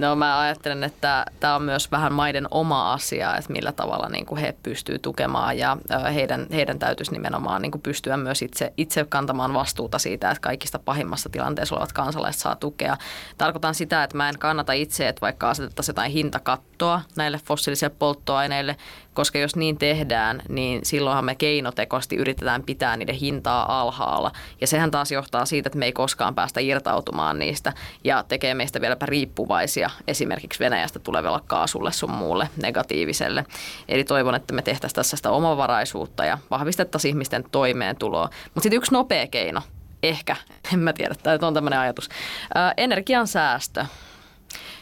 No 0.01 0.15
mä 0.15 0.39
ajattelen, 0.39 0.83
että 0.83 1.25
tämä 1.39 1.55
on 1.55 1.61
myös 1.61 1.91
vähän 1.91 2.13
maiden 2.13 2.47
oma 2.51 2.93
asia, 2.93 3.35
että 3.35 3.53
millä 3.53 3.71
tavalla 3.71 4.09
niin 4.09 4.25
kuin 4.25 4.41
he 4.41 4.55
pystyvät 4.63 5.01
tukemaan 5.01 5.57
ja 5.57 5.77
heidän, 6.13 6.47
heidän 6.53 6.79
täytyisi 6.79 7.11
nimenomaan 7.11 7.61
niin 7.61 7.71
kuin 7.71 7.81
pystyä 7.81 8.17
myös 8.17 8.41
itse, 8.41 8.73
itse 8.77 9.05
kantamaan 9.09 9.53
vastuuta 9.53 9.99
siitä, 9.99 10.31
että 10.31 10.41
kaikista 10.41 10.79
pahimmassa 10.79 11.29
tilanteessa 11.29 11.75
olevat 11.75 11.93
kansalaiset 11.93 12.41
saa 12.41 12.55
tukea. 12.55 12.97
Tarkoitan 13.37 13.75
sitä, 13.75 14.03
että 14.03 14.17
mä 14.17 14.29
en 14.29 14.39
kannata 14.39 14.73
itse, 14.73 15.07
että 15.07 15.21
vaikka 15.21 15.49
asetettaisiin 15.49 15.93
jotain 15.93 16.11
hintakattoa 16.11 17.01
näille 17.15 17.39
fossiilisille 17.45 17.95
polttoaineille, 17.99 18.75
koska 19.13 19.39
jos 19.39 19.55
niin 19.55 19.77
tehdään, 19.77 20.41
niin 20.49 20.79
silloinhan 20.83 21.25
me 21.25 21.35
keinotekoisesti 21.35 22.15
yritetään 22.15 22.63
pitää 22.63 22.97
niiden 22.97 23.15
hintaa 23.15 23.81
alhaalla. 23.81 24.31
Ja 24.61 24.67
sehän 24.67 24.91
taas 24.91 25.11
johtaa 25.11 25.45
siitä, 25.45 25.67
että 25.67 25.79
me 25.79 25.85
ei 25.85 25.91
koskaan 25.91 26.35
päästä 26.35 26.59
irtautumaan 26.59 27.39
niistä 27.39 27.73
ja 28.03 28.23
tekee 28.27 28.53
meistä 28.53 28.81
vieläpä 28.81 29.05
riippuvaisia 29.05 29.89
esimerkiksi 30.07 30.59
Venäjästä 30.59 30.99
tulevalla 30.99 31.41
kaasulle 31.47 31.91
sun 31.91 32.11
muulle 32.11 32.49
negatiiviselle. 32.61 33.45
Eli 33.87 34.03
toivon, 34.03 34.35
että 34.35 34.53
me 34.53 34.61
tehtäisiin 34.61 34.95
tässä 34.95 35.17
sitä 35.17 35.31
omavaraisuutta 35.31 36.25
ja 36.25 36.37
vahvistettaisiin 36.51 37.09
ihmisten 37.09 37.43
toimeentuloa. 37.51 38.29
Mutta 38.43 38.61
sitten 38.61 38.77
yksi 38.77 38.91
nopea 38.91 39.27
keino, 39.27 39.61
ehkä, 40.03 40.35
en 40.73 40.79
mä 40.79 40.93
tiedä, 40.93 41.15
tämä 41.23 41.47
on 41.47 41.53
tämmöinen 41.53 41.79
ajatus. 41.79 42.09
Ää, 42.55 42.73
energian 42.77 43.27
säästö. 43.27 43.85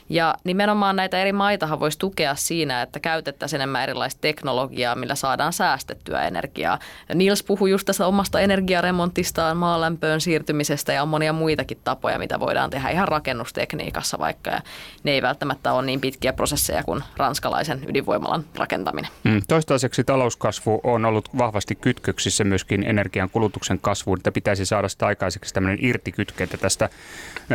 Ja 0.09 0.35
nimenomaan 0.43 0.95
näitä 0.95 1.21
eri 1.21 1.33
maitahan 1.33 1.79
voisi 1.79 1.99
tukea 1.99 2.35
siinä, 2.35 2.81
että 2.81 2.99
käytettäisiin 2.99 3.57
enemmän 3.61 3.83
erilaista 3.83 4.21
teknologiaa, 4.21 4.95
millä 4.95 5.15
saadaan 5.15 5.53
säästettyä 5.53 6.27
energiaa. 6.27 6.79
Nils 7.13 7.43
puhui 7.43 7.71
just 7.71 7.85
tästä 7.85 8.07
omasta 8.07 8.39
energiaremontistaan, 8.39 9.57
maalämpöön 9.57 10.21
siirtymisestä 10.21 10.93
ja 10.93 11.01
on 11.01 11.07
monia 11.09 11.33
muitakin 11.33 11.77
tapoja, 11.83 12.19
mitä 12.19 12.39
voidaan 12.39 12.69
tehdä 12.69 12.89
ihan 12.89 13.07
rakennustekniikassa 13.07 14.19
vaikka. 14.19 14.49
Ja 14.49 14.61
ne 15.03 15.11
ei 15.11 15.21
välttämättä 15.21 15.73
ole 15.73 15.85
niin 15.85 16.01
pitkiä 16.01 16.33
prosesseja 16.33 16.83
kuin 16.83 17.03
ranskalaisen 17.17 17.85
ydinvoimalan 17.87 18.45
rakentaminen. 18.55 19.11
Mm, 19.23 19.41
toistaiseksi 19.47 20.03
talouskasvu 20.03 20.79
on 20.83 21.05
ollut 21.05 21.37
vahvasti 21.37 21.75
kytköksissä 21.75 22.43
myöskin 22.43 22.83
energian 22.83 23.29
kulutuksen 23.29 23.79
kasvuun, 23.81 24.17
että 24.17 24.31
pitäisi 24.31 24.65
saada 24.65 24.89
sitä 24.89 25.05
aikaiseksi 25.05 25.53
tämmöinen 25.53 25.79
irtikytkentä 25.81 26.57
tästä 26.57 26.89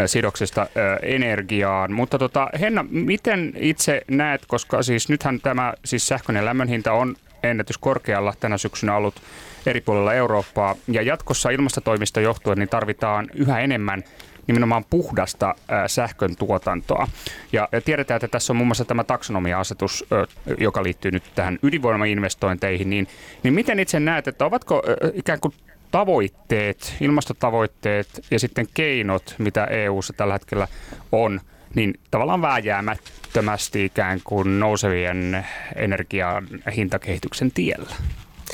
sidoksesta 0.07 0.67
energiaan. 1.03 1.93
Mutta 1.93 2.19
tota, 2.19 2.44
Henna, 2.61 2.85
miten 2.91 3.53
itse 3.57 4.03
näet, 4.11 4.47
koska 4.47 4.83
siis 4.83 5.09
nythän 5.09 5.41
tämä 5.41 5.75
siis 5.85 6.09
sähköinen 6.09 6.45
lämmön 6.45 6.69
hinta 6.69 6.93
on 6.93 7.17
ennätyskorkealla 7.43 8.35
tänä 8.41 8.59
syksynä 8.59 8.97
ollut 8.97 9.15
eri 9.67 9.81
puolilla 9.81 10.15
Eurooppaa 10.15 10.77
ja 10.89 11.03
jatkossa 11.03 11.51
ilmastotoimista 11.51 12.21
johtuen 12.21 12.59
niin 12.59 12.69
tarvitaan 12.69 13.27
yhä 13.35 13.61
enemmän 13.61 14.05
nimenomaan 14.47 14.85
puhdasta 14.91 15.55
sähkön 15.87 16.37
tuotantoa. 16.37 17.09
Ja 17.53 17.69
tiedetään, 17.85 18.17
että 18.17 18.29
tässä 18.29 18.53
on 18.53 18.57
muun 18.57 18.69
muassa 18.69 18.85
tämä 18.85 19.05
taksonomia-asetus, 19.05 20.05
joka 20.59 20.83
liittyy 20.83 21.11
nyt 21.11 21.23
tähän 21.35 21.59
ydinvoimainvestointeihin, 21.63 22.91
niin, 22.91 23.09
niin 23.43 23.55
miten 23.55 23.81
itse 23.81 24.01
näet, 24.01 24.29
että 24.29 24.45
ovatko 24.45 24.83
ikään 25.13 25.41
kuin 25.41 25.55
tavoitteet, 25.91 26.97
ilmastotavoitteet 27.01 28.09
ja 28.31 28.39
sitten 28.39 28.67
keinot, 28.75 29.35
mitä 29.39 29.65
EU:ssa 29.65 30.13
tällä 30.13 30.35
hetkellä 30.35 30.69
on– 31.13 31.41
niin 31.75 31.95
tavallaan 32.11 32.43
vääjäämättömästi 32.43 33.85
ikään 33.85 34.21
kuin 34.25 34.61
nousevien 34.61 35.47
energian 35.77 36.49
hintakehityksen 36.77 37.51
tiellä. 37.51 37.95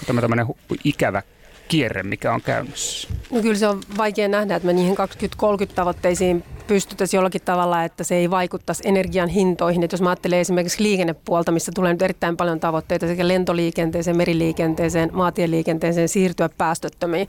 Tämä 0.07 0.21
tämmöinen 0.21 0.47
ikävä 0.85 1.23
kierre, 1.69 2.03
mikä 2.03 2.35
on 2.35 2.41
käynnissä? 2.43 3.09
No 3.31 3.43
kyllä 3.43 3.59
se 3.59 3.69
on 3.69 3.81
vaikea 3.97 4.29
nähdä, 4.29 4.57
että 4.57 4.67
me 4.67 4.73
niihin 4.73 4.95
2030 4.95 5.77
tavoitteisiin 5.77 6.45
pystyttäisiin 6.67 7.19
jollakin 7.19 7.43
tavalla, 7.45 7.85
että 7.85 8.05
se 8.05 8.15
ei 8.15 8.31
vaikuttaisi 8.31 8.83
energian 8.87 9.29
hintoihin. 9.29 9.83
Että 9.83 9.95
jos 9.95 10.03
mä 10.03 10.09
ajattelen 10.09 10.39
esimerkiksi 10.39 10.83
liikennepuolta, 10.83 11.53
missä 11.53 11.73
tulee 11.75 11.93
nyt 11.93 12.03
erittäin 12.03 12.37
paljon 12.37 12.61
tavoitteita 12.61 13.07
sekä 13.07 13.29
lentoliikenteeseen, 13.29 14.17
meriliikenteeseen, 14.17 15.11
maatieliikenteeseen 15.13 16.09
siirtyä 16.09 16.49
päästöttömiin 16.49 17.29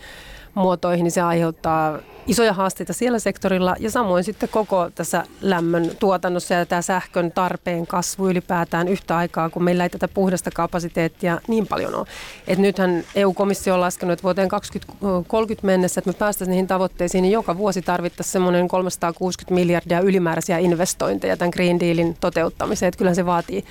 muotoihin, 0.54 1.04
niin 1.04 1.12
se 1.12 1.22
aiheuttaa 1.22 2.00
isoja 2.28 2.54
haasteita 2.54 2.94
siellä 2.94 3.20
sektorilla 3.20 3.76
ja 3.80 3.92
samoin 3.92 4.24
sitten 4.24 4.50
koko 4.50 4.90
tässä 4.96 5.24
lämmön 5.42 5.92
tuotannossa 6.00 6.54
ja 6.54 6.66
tämä 6.66 6.82
sähkön 6.82 7.32
tarpeen 7.32 7.88
kasvu 7.88 8.28
ylipäätään 8.28 8.88
yhtä 8.88 9.18
aikaa, 9.18 9.50
kun 9.50 9.64
meillä 9.64 9.84
ei 9.84 9.90
tätä 9.90 10.08
puhdasta 10.08 10.52
kapasiteettia 10.52 11.42
niin 11.48 11.68
paljon 11.68 11.96
ole. 11.96 12.08
Et 12.48 12.60
nythän 12.60 13.04
EU-komissio 13.16 13.74
on 13.74 13.82
laskenut, 13.82 14.14
että 14.14 14.24
vuoteen 14.24 14.50
2030 14.50 15.66
mennessä, 15.66 16.00
että 16.00 16.10
me 16.10 16.14
päästäisiin 16.14 16.52
niihin 16.52 16.68
tavoitteisiin, 16.68 17.22
niin 17.22 17.32
joka 17.32 17.58
vuosi 17.58 17.82
tarvittaisiin 17.82 18.32
semmoinen 18.32 18.68
360 18.68 19.56
miljardia 19.56 20.00
ylimääräisiä 20.00 20.58
investointeja 20.58 21.38
tämän 21.38 21.52
Green 21.54 21.80
Dealin 21.80 22.18
toteuttamiseen. 22.20 22.88
Että 22.88 22.98
kyllähän 22.98 23.16
se 23.16 23.26
vaatii 23.26 23.66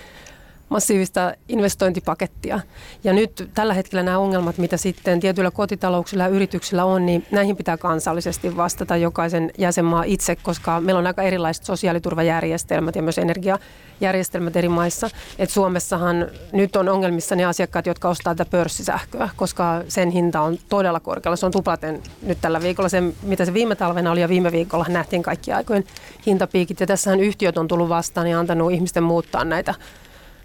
massiivista 0.70 1.34
investointipakettia. 1.48 2.60
Ja 3.04 3.12
nyt 3.12 3.50
tällä 3.54 3.74
hetkellä 3.74 4.02
nämä 4.02 4.18
ongelmat, 4.18 4.58
mitä 4.58 4.76
sitten 4.76 5.20
tietyillä 5.20 5.50
kotitalouksilla 5.50 6.24
ja 6.24 6.28
yrityksillä 6.28 6.84
on, 6.84 7.06
niin 7.06 7.26
näihin 7.30 7.56
pitää 7.56 7.76
kansallisesti 7.76 8.56
vastata 8.56 8.96
jokaisen 8.96 9.50
jäsenmaa 9.58 10.02
itse, 10.02 10.36
koska 10.36 10.80
meillä 10.80 10.98
on 10.98 11.06
aika 11.06 11.22
erilaiset 11.22 11.64
sosiaaliturvajärjestelmät 11.64 12.96
ja 12.96 13.02
myös 13.02 13.18
energiajärjestelmät 13.18 14.56
eri 14.56 14.68
maissa. 14.68 15.10
Et 15.38 15.50
Suomessahan 15.50 16.26
nyt 16.52 16.76
on 16.76 16.88
ongelmissa 16.88 17.36
ne 17.36 17.44
asiakkaat, 17.44 17.86
jotka 17.86 18.08
ostaa 18.08 18.34
tätä 18.34 18.50
pörssisähköä, 18.50 19.28
koska 19.36 19.82
sen 19.88 20.10
hinta 20.10 20.40
on 20.40 20.58
todella 20.68 21.00
korkealla. 21.00 21.36
Se 21.36 21.46
on 21.46 21.52
tuplaten 21.52 22.02
nyt 22.22 22.38
tällä 22.40 22.62
viikolla 22.62 22.88
se, 22.88 23.02
mitä 23.22 23.44
se 23.44 23.54
viime 23.54 23.74
talvena 23.74 24.10
oli 24.10 24.20
ja 24.20 24.28
viime 24.28 24.52
viikolla 24.52 24.86
nähtiin 24.88 25.22
kaikki 25.22 25.52
aikojen 25.52 25.84
hintapiikit. 26.26 26.80
Ja 26.80 26.86
tässähän 26.86 27.20
yhtiöt 27.20 27.58
on 27.58 27.68
tullut 27.68 27.88
vastaan 27.88 28.26
ja 28.26 28.38
antanut 28.38 28.72
ihmisten 28.72 29.02
muuttaa 29.02 29.44
näitä 29.44 29.74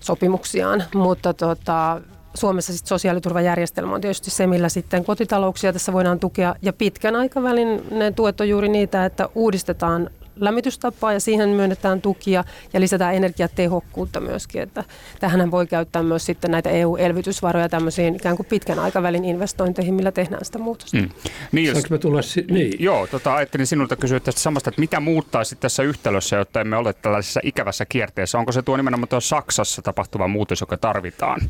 sopimuksiaan, 0.06 0.84
mutta 0.94 1.34
tota, 1.34 2.02
Suomessa 2.34 2.74
sit 2.74 2.88
sosiaaliturvajärjestelmä 2.88 3.96
on 3.96 4.02
tietysti 4.02 4.32
se, 4.32 4.48
millä 4.48 4.70
sitten 4.70 5.06
kotitalouksia 5.06 5.74
tässä 5.74 5.94
voidaan 5.94 6.20
tukea. 6.20 6.56
Ja 6.62 6.74
pitkän 6.74 7.16
aikavälin 7.16 7.84
ne 7.92 8.12
tuet 8.12 8.42
on 8.42 8.50
juuri 8.50 8.70
niitä, 8.70 9.06
että 9.06 9.30
uudistetaan 9.36 10.10
lämmitystapaa 10.36 11.13
ja 11.13 11.20
siihen 11.20 11.50
myönnetään 11.50 12.01
tukia 12.01 12.44
ja 12.74 12.80
lisätään 12.80 13.15
energiatehokkuutta 13.15 14.20
myöskin. 14.20 14.62
Että 14.62 14.84
tähän 15.20 15.51
voi 15.51 15.68
käyttää 15.68 16.04
myös 16.04 16.25
sitten 16.25 16.51
näitä 16.51 16.70
EU-elvytysvaroja 16.70 17.70
tämmöisiin 17.70 18.15
ikään 18.15 18.36
kuin 18.36 18.48
pitkän 18.48 18.80
aikavälin 18.80 19.25
investointeihin, 19.25 19.94
millä 19.94 20.12
tehdään 20.12 20.46
sitä 20.46 20.60
muutosta. 20.60 20.98
Mm. 20.98 21.10
Niils, 21.51 21.82
Saanko 21.82 21.98
tulla 21.98 22.22
si- 22.22 22.46
niin. 22.50 22.74
Joo, 22.80 23.08
tota, 23.08 23.36
ajattelin 23.36 23.68
sinulta 23.68 23.96
kysyä 23.96 24.20
tästä 24.20 24.42
samasta, 24.42 24.70
että 24.70 24.82
mitä 24.82 25.00
muuttaisi 25.00 25.56
tässä 25.56 25.84
yhtälössä, 25.84 26.36
jotta 26.36 26.62
emme 26.62 26.77
ole 26.77 26.94
tällaisessa 26.94 27.39
ikävässä 27.44 27.86
kierteessä? 27.86 28.38
Onko 28.39 28.51
se 28.51 28.62
tuo 28.62 28.77
nimenomaan 28.77 29.08
tuo 29.08 29.22
Saksassa 29.22 29.82
tapahtuva 29.82 30.27
muutos, 30.27 30.62
joka 30.62 30.77
tarvitaan 30.77 31.42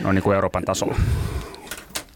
no, 0.00 0.12
niin 0.12 0.22
kuin 0.22 0.34
Euroopan 0.34 0.64
tasolla? 0.64 0.96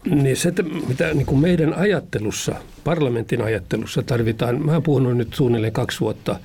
Niin 0.05 0.37
se, 0.37 0.53
mitä 0.87 1.13
niin 1.13 1.25
kuin 1.25 1.39
meidän 1.39 1.73
ajattelussa, 1.73 2.55
parlamentin 2.83 3.41
ajattelussa 3.41 4.03
tarvitaan, 4.03 4.65
mä 4.65 4.71
oon 4.71 4.83
puhunut 4.83 5.17
nyt 5.17 5.33
suunnilleen 5.33 5.73
kaksi 5.73 5.99
vuotta 5.99 6.39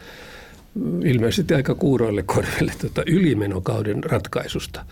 ilmeisesti 1.05 1.55
aika 1.55 1.75
kuuroille 1.75 2.23
korville 2.23 2.73
tuota 2.81 3.03
ylimenokauden 3.07 4.05
ratkaisusta 4.05 4.85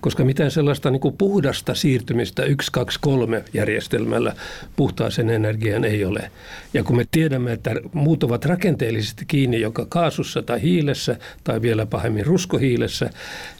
koska 0.00 0.24
mitään 0.24 0.50
sellaista 0.50 0.90
niin 0.90 1.00
kuin 1.00 1.16
puhdasta 1.18 1.74
siirtymistä 1.74 2.44
1, 2.44 2.72
2, 2.72 2.98
3 3.00 3.44
järjestelmällä 3.54 4.32
puhtaaseen 4.76 5.30
energiaan 5.30 5.84
ei 5.84 6.04
ole. 6.04 6.30
Ja 6.74 6.84
kun 6.84 6.96
me 6.96 7.06
tiedämme, 7.10 7.52
että 7.52 7.74
muut 7.92 8.24
ovat 8.24 8.44
rakenteellisesti 8.44 9.24
kiinni 9.24 9.60
joka 9.60 9.86
kaasussa 9.88 10.42
tai 10.42 10.62
hiilessä 10.62 11.16
tai 11.44 11.62
vielä 11.62 11.86
pahemmin 11.86 12.26
ruskohiilessä, 12.26 13.10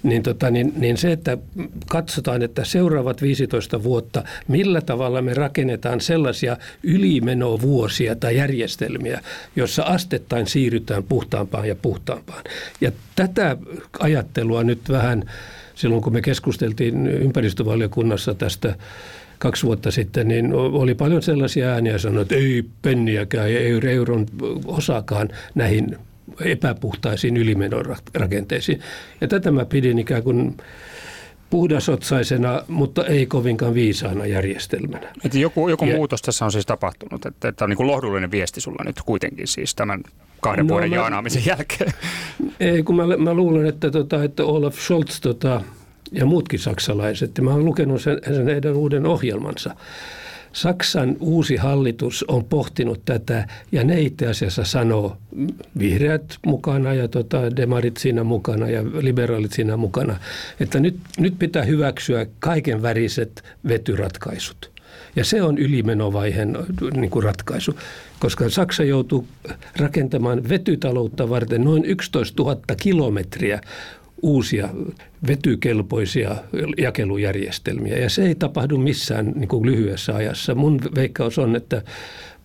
niin, 0.02 0.22
tota, 0.22 0.50
niin, 0.50 0.72
niin 0.76 0.96
se, 0.96 1.12
että 1.12 1.38
katsotaan, 1.86 2.42
että 2.42 2.64
seuraavat 2.64 3.22
15 3.22 3.82
vuotta, 3.82 4.22
millä 4.48 4.80
tavalla 4.80 5.22
me 5.22 5.34
rakennetaan 5.34 6.00
sellaisia 6.00 6.56
ylimenovuosia 6.82 8.16
tai 8.16 8.36
järjestelmiä, 8.36 9.20
jossa 9.56 9.82
astettain 9.82 10.46
siirrytään 10.46 11.04
puhtaampaan 11.04 11.68
ja 11.68 11.74
puhtaampaan. 11.74 12.44
Ja 12.80 12.92
tätä 13.16 13.56
ajattelua 13.98 14.64
nyt 14.64 14.88
vähän 14.88 15.24
silloin 15.76 16.02
kun 16.02 16.12
me 16.12 16.22
keskusteltiin 16.22 17.06
ympäristövaliokunnassa 17.06 18.34
tästä 18.34 18.74
kaksi 19.38 19.66
vuotta 19.66 19.90
sitten, 19.90 20.28
niin 20.28 20.52
oli 20.54 20.94
paljon 20.94 21.22
sellaisia 21.22 21.68
ääniä 21.68 21.98
sanoa, 21.98 22.22
että 22.22 22.34
ei 22.34 22.64
penniäkään 22.82 23.48
ei 23.48 23.80
euron 23.90 24.26
osakaan 24.64 25.28
näihin 25.54 25.96
epäpuhtaisiin 26.44 27.36
ylimenorakenteisiin. 27.36 28.80
Ja 29.20 29.28
tätä 29.28 29.50
mä 29.50 29.64
pidin 29.64 29.98
ikään 29.98 30.22
kuin 30.22 30.56
puhdasotsaisena, 31.50 32.62
mutta 32.68 33.06
ei 33.06 33.26
kovinkaan 33.26 33.74
viisaana 33.74 34.26
järjestelmänä. 34.26 35.12
Että 35.24 35.38
joku 35.38 35.68
joku 35.68 35.84
ja, 35.84 35.96
muutos 35.96 36.22
tässä 36.22 36.44
on 36.44 36.52
siis 36.52 36.66
tapahtunut, 36.66 37.26
että, 37.26 37.48
että 37.48 37.64
on 37.64 37.70
niin 37.70 37.76
kuin 37.76 37.86
lohdullinen 37.86 38.30
viesti 38.30 38.60
sulla 38.60 38.84
nyt 38.84 39.02
kuitenkin 39.02 39.46
siis 39.46 39.74
tämän 39.74 40.02
kahden 40.40 40.66
no, 40.66 40.72
vuoden 40.72 40.90
mä, 40.90 40.96
jaanaamisen 40.96 41.46
jälkeen. 41.46 41.92
Ei, 42.60 42.82
kun 42.82 42.96
mä, 42.96 43.16
mä 43.16 43.34
luulen, 43.34 43.66
että, 43.66 43.90
tota, 43.90 44.24
että 44.24 44.44
Olaf 44.44 44.74
Scholz 44.74 45.20
tota, 45.20 45.60
ja 46.12 46.26
muutkin 46.26 46.58
saksalaiset, 46.58 47.38
ja 47.38 47.44
mä 47.44 47.50
olen 47.50 47.64
lukenut 47.64 48.02
sen, 48.02 48.18
sen 48.24 48.46
heidän 48.46 48.74
uuden 48.74 49.06
ohjelmansa, 49.06 49.76
Saksan 50.56 51.16
uusi 51.20 51.56
hallitus 51.56 52.24
on 52.28 52.44
pohtinut 52.44 53.04
tätä 53.04 53.48
ja 53.72 53.84
ne 53.84 54.00
itse 54.00 54.26
asiassa 54.26 54.64
sanoo, 54.64 55.16
vihreät 55.78 56.38
mukana 56.46 56.94
ja 56.94 57.08
tota, 57.08 57.56
demarit 57.56 57.96
siinä 57.96 58.24
mukana 58.24 58.68
ja 58.70 58.82
liberaalit 58.84 59.52
siinä 59.52 59.76
mukana, 59.76 60.16
että 60.60 60.80
nyt, 60.80 60.96
nyt 61.18 61.38
pitää 61.38 61.64
hyväksyä 61.64 62.26
kaiken 62.40 62.82
väriset 62.82 63.44
vetyratkaisut. 63.68 64.70
Ja 65.16 65.24
se 65.24 65.42
on 65.42 65.58
ylimenovaiheen 65.58 66.56
niin 66.94 67.10
kuin 67.10 67.22
ratkaisu, 67.22 67.78
koska 68.18 68.50
Saksa 68.50 68.84
joutuu 68.84 69.26
rakentamaan 69.76 70.48
vetytaloutta 70.48 71.28
varten 71.28 71.64
noin 71.64 71.84
11 71.84 72.42
000 72.42 72.60
kilometriä 72.80 73.60
uusia 74.26 74.68
vetykelpoisia 75.26 76.36
jakelujärjestelmiä. 76.78 77.98
Ja 77.98 78.10
se 78.10 78.22
ei 78.22 78.34
tapahdu 78.34 78.78
missään 78.78 79.32
niin 79.34 79.48
kuin 79.48 79.66
lyhyessä 79.66 80.14
ajassa. 80.14 80.54
Mun 80.54 80.80
veikkaus 80.94 81.38
on, 81.38 81.56
että 81.56 81.82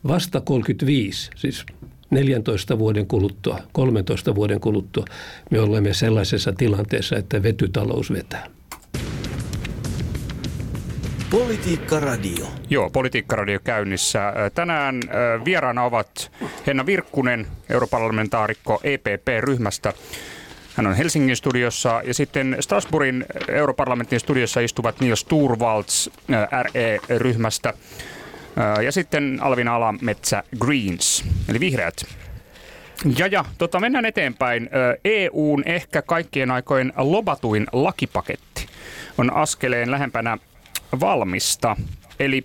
vasta 0.07 0.41
35, 0.41 1.31
siis 1.35 1.65
14 2.09 2.79
vuoden 2.79 3.07
kuluttua, 3.07 3.59
13 3.71 4.35
vuoden 4.35 4.59
kuluttua, 4.59 5.05
me 5.51 5.59
olemme 5.59 5.93
sellaisessa 5.93 6.53
tilanteessa, 6.53 7.17
että 7.17 7.43
vetytalous 7.43 8.11
vetää. 8.13 8.47
Politiikka 11.29 12.00
Radio. 12.00 12.47
Joo, 12.69 12.89
Politiikka 12.89 13.35
Radio 13.35 13.59
käynnissä. 13.63 14.33
Tänään 14.55 15.01
vieraana 15.45 15.83
ovat 15.83 16.31
Henna 16.67 16.85
Virkkunen, 16.85 17.47
europarlamentaarikko 17.69 18.82
EPP-ryhmästä. 18.84 19.93
Hän 20.75 20.88
on 20.88 20.93
Helsingin 20.93 21.36
studiossa 21.36 22.01
ja 22.05 22.13
sitten 22.13 22.57
Strasbourgin 22.60 23.25
europarlamentin 23.47 24.19
studiossa 24.19 24.60
istuvat 24.60 24.99
Niels 24.99 25.23
Turvalds 25.23 26.10
RE-ryhmästä 26.63 27.73
ja 28.84 28.91
sitten 28.91 29.39
Alvin 29.41 29.67
Alametsä 29.67 30.43
Greens, 30.60 31.25
eli 31.49 31.60
vihreät. 31.60 32.05
Ja, 33.17 33.27
ja 33.27 33.45
tota, 33.57 33.79
mennään 33.79 34.05
eteenpäin. 34.05 34.69
EUn 35.05 35.63
ehkä 35.65 36.01
kaikkien 36.01 36.51
aikojen 36.51 36.93
lobatuin 36.97 37.67
lakipaketti 37.71 38.65
on 39.17 39.34
askeleen 39.34 39.91
lähempänä 39.91 40.38
valmista. 40.99 41.77
Eli 42.19 42.43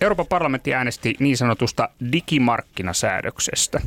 Euroopan 0.00 0.26
parlamentti 0.26 0.74
äänesti 0.74 1.14
niin 1.18 1.36
sanotusta 1.36 1.88
digimarkkinasäädöksestä. 2.12 3.80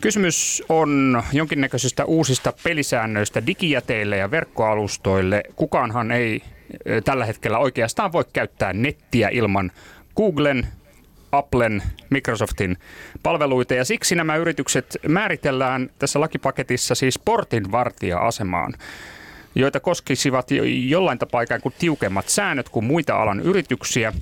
Kysymys 0.00 0.62
on 0.68 1.22
jonkinnäköisistä 1.32 2.04
uusista 2.04 2.52
pelisäännöistä 2.62 3.46
digijäteille 3.46 4.16
ja 4.16 4.30
verkkoalustoille. 4.30 5.42
Kukaanhan 5.56 6.10
ei 6.10 6.42
tällä 7.04 7.24
hetkellä 7.24 7.58
oikeastaan 7.58 8.12
voi 8.12 8.24
käyttää 8.32 8.72
nettiä 8.72 9.28
ilman 9.28 9.72
Googlen, 10.16 10.66
Applen, 11.32 11.82
Microsoftin 12.10 12.76
palveluita 13.22 13.74
ja 13.74 13.84
siksi 13.84 14.14
nämä 14.14 14.36
yritykset 14.36 14.96
määritellään 15.08 15.90
tässä 15.98 16.20
lakipaketissa 16.20 16.94
siis 16.94 17.18
portinvartija-asemaan 17.18 18.74
joita 19.54 19.80
koskisivat 19.80 20.48
jollain 20.88 21.18
tapaa 21.18 21.42
ikään 21.42 21.60
kuin 21.60 21.74
tiukemmat 21.78 22.28
säännöt 22.28 22.68
kuin 22.68 22.84
muita 22.84 23.16
alan 23.16 23.40
yrityksiä, 23.40 24.12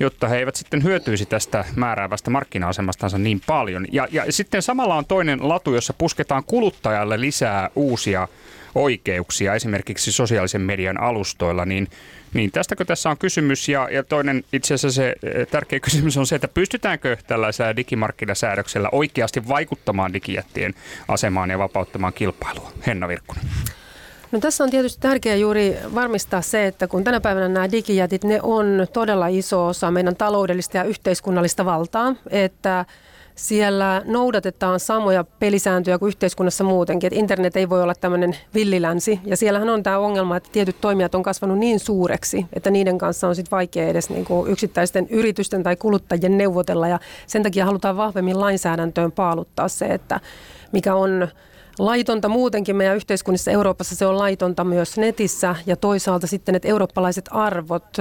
jotta 0.00 0.28
he 0.28 0.38
eivät 0.38 0.56
sitten 0.56 0.82
hyötyisi 0.82 1.26
tästä 1.26 1.64
määräävästä 1.76 2.30
markkina-asemastansa 2.30 3.18
niin 3.18 3.40
paljon. 3.46 3.86
Ja, 3.92 4.08
ja 4.12 4.32
sitten 4.32 4.62
samalla 4.62 4.94
on 4.94 5.04
toinen 5.04 5.48
latu, 5.48 5.74
jossa 5.74 5.92
pusketaan 5.92 6.44
kuluttajalle 6.44 7.20
lisää 7.20 7.70
uusia 7.74 8.28
oikeuksia, 8.74 9.54
esimerkiksi 9.54 10.12
sosiaalisen 10.12 10.60
median 10.60 11.00
alustoilla, 11.00 11.64
niin, 11.64 11.88
niin 12.34 12.50
tästäkö 12.50 12.84
tässä 12.84 13.10
on 13.10 13.18
kysymys? 13.18 13.68
Ja, 13.68 13.88
ja 13.90 14.02
toinen 14.02 14.44
itse 14.52 14.74
asiassa 14.74 14.96
se 14.96 15.14
eh, 15.22 15.46
tärkeä 15.46 15.80
kysymys 15.90 16.16
on 16.16 16.26
se, 16.26 16.34
että 16.34 16.48
pystytäänkö 16.48 17.16
tällaisella 17.26 17.76
digimarkkinasäädöksellä 17.76 18.88
oikeasti 18.92 19.48
vaikuttamaan 19.48 20.12
digijättien 20.12 20.74
asemaan 21.08 21.50
ja 21.50 21.58
vapauttamaan 21.58 22.12
kilpailua? 22.12 22.72
Henna 22.86 23.08
Virkkunen. 23.08 23.44
No 24.32 24.40
tässä 24.40 24.64
on 24.64 24.70
tietysti 24.70 25.00
tärkeää 25.00 25.36
juuri 25.36 25.76
varmistaa 25.94 26.42
se, 26.42 26.66
että 26.66 26.86
kun 26.86 27.04
tänä 27.04 27.20
päivänä 27.20 27.48
nämä 27.48 27.70
digijätit, 27.70 28.24
ne 28.24 28.40
on 28.42 28.86
todella 28.92 29.26
iso 29.26 29.66
osa 29.66 29.90
meidän 29.90 30.16
taloudellista 30.16 30.76
ja 30.76 30.84
yhteiskunnallista 30.84 31.64
valtaa, 31.64 32.14
että 32.30 32.84
siellä 33.34 34.02
noudatetaan 34.04 34.80
samoja 34.80 35.24
pelisääntöjä 35.24 35.98
kuin 35.98 36.08
yhteiskunnassa 36.08 36.64
muutenkin, 36.64 37.06
että 37.06 37.18
internet 37.18 37.56
ei 37.56 37.68
voi 37.68 37.82
olla 37.82 37.94
tämmöinen 37.94 38.36
villilänsi. 38.54 39.20
Ja 39.24 39.36
siellähän 39.36 39.68
on 39.68 39.82
tämä 39.82 39.98
ongelma, 39.98 40.36
että 40.36 40.48
tietyt 40.52 40.80
toimijat 40.80 41.14
on 41.14 41.22
kasvanut 41.22 41.58
niin 41.58 41.80
suureksi, 41.80 42.46
että 42.52 42.70
niiden 42.70 42.98
kanssa 42.98 43.28
on 43.28 43.34
sitten 43.34 43.50
vaikea 43.50 43.88
edes 43.88 44.10
niin 44.10 44.24
kuin 44.24 44.50
yksittäisten 44.50 45.06
yritysten 45.10 45.62
tai 45.62 45.76
kuluttajien 45.76 46.38
neuvotella. 46.38 46.88
Ja 46.88 46.98
sen 47.26 47.42
takia 47.42 47.64
halutaan 47.64 47.96
vahvemmin 47.96 48.40
lainsäädäntöön 48.40 49.12
paaluttaa 49.12 49.68
se, 49.68 49.86
että 49.86 50.20
mikä 50.72 50.94
on 50.94 51.28
laitonta 51.78 52.28
muutenkin 52.28 52.76
meidän 52.76 52.96
yhteiskunnissa 52.96 53.50
Euroopassa 53.50 53.96
se 53.96 54.06
on 54.06 54.18
laitonta 54.18 54.64
myös 54.64 54.98
netissä 54.98 55.56
ja 55.66 55.76
toisaalta 55.76 56.26
sitten, 56.26 56.54
että 56.54 56.68
eurooppalaiset 56.68 57.24
arvot, 57.30 57.96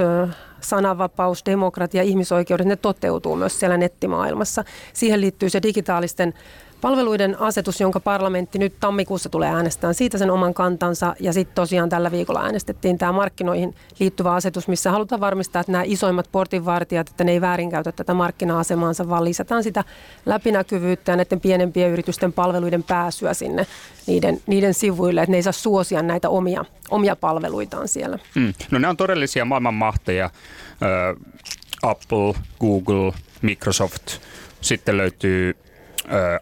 sananvapaus, 0.62 1.46
demokratia, 1.46 2.04
ihmisoikeudet, 2.04 2.68
ne 2.68 2.76
toteutuu 2.76 3.36
myös 3.36 3.60
siellä 3.60 3.78
nettimaailmassa. 3.78 4.64
Siihen 4.94 5.22
liittyy 5.22 5.50
se 5.50 5.62
digitaalisten 5.64 6.34
palveluiden 6.82 7.40
asetus, 7.40 7.82
jonka 7.82 8.00
parlamentti 8.00 8.60
nyt 8.60 8.80
tammikuussa 8.80 9.30
tulee 9.30 9.50
äänestämään 9.50 9.96
siitä 9.96 10.18
sen 10.18 10.32
oman 10.32 10.54
kantansa. 10.54 11.16
Ja 11.20 11.34
sitten 11.34 11.56
tosiaan 11.56 11.90
tällä 11.90 12.12
viikolla 12.12 12.44
äänestettiin 12.44 12.98
tämä 12.98 13.12
markkinoihin 13.12 13.76
liittyvä 14.00 14.34
asetus, 14.34 14.68
missä 14.68 14.92
halutaan 14.92 15.22
varmistaa, 15.22 15.60
että 15.60 15.72
nämä 15.72 15.84
isoimmat 15.88 16.30
portinvartijat, 16.32 17.10
että 17.10 17.24
ne 17.24 17.32
ei 17.32 17.42
väärinkäytä 17.42 17.92
tätä 17.92 18.14
markkina-asemaansa, 18.14 19.10
vaan 19.10 19.26
lisätään 19.26 19.64
sitä 19.64 19.84
läpinäkyvyyttä 20.26 21.12
ja 21.12 21.16
näiden 21.16 21.40
pienempien 21.40 21.92
yritysten 21.92 22.34
palveluiden 22.34 22.84
pääsyä 22.84 23.34
sinne 23.34 23.68
niiden, 24.08 24.42
niiden 24.48 24.74
sivuille, 24.74 25.22
että 25.22 25.32
ne 25.32 25.38
ei 25.38 25.44
saa 25.44 25.54
suosia 25.54 26.02
näitä 26.02 26.30
omia, 26.30 26.66
omia 26.90 27.16
palveluitaan 27.16 27.88
siellä. 27.88 28.20
Mm. 28.36 28.54
No 28.72 28.80
ne 28.80 28.88
on 28.88 28.98
todellisia 28.98 29.46
maailmanmahteja. 29.46 30.30
Apple, 31.84 32.34
Google, 32.60 33.14
Microsoft. 33.42 34.04
Sitten 34.62 34.98
löytyy 34.98 35.56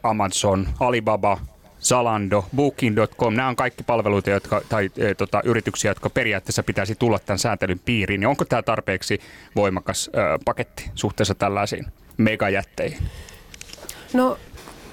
Amazon, 0.03 0.67
Alibaba, 0.79 1.37
Zalando, 1.81 2.45
Booking.com, 2.55 3.33
nämä 3.33 3.49
on 3.49 3.55
kaikki 3.55 3.83
palveluita 3.83 4.29
jotka, 4.29 4.61
tai 4.69 4.89
e, 4.97 5.15
tota, 5.15 5.41
yrityksiä, 5.45 5.91
jotka 5.91 6.09
periaatteessa 6.09 6.63
pitäisi 6.63 6.95
tulla 6.95 7.19
tämän 7.19 7.39
sääntelyn 7.39 7.79
piiriin. 7.79 8.19
Niin 8.19 8.27
onko 8.27 8.45
tämä 8.45 8.61
tarpeeksi 8.61 9.19
voimakas 9.55 10.09
ö, 10.15 10.39
paketti 10.45 10.91
suhteessa 10.95 11.35
tällaisiin 11.35 11.85
megajätteihin? 12.17 12.97
No 14.13 14.37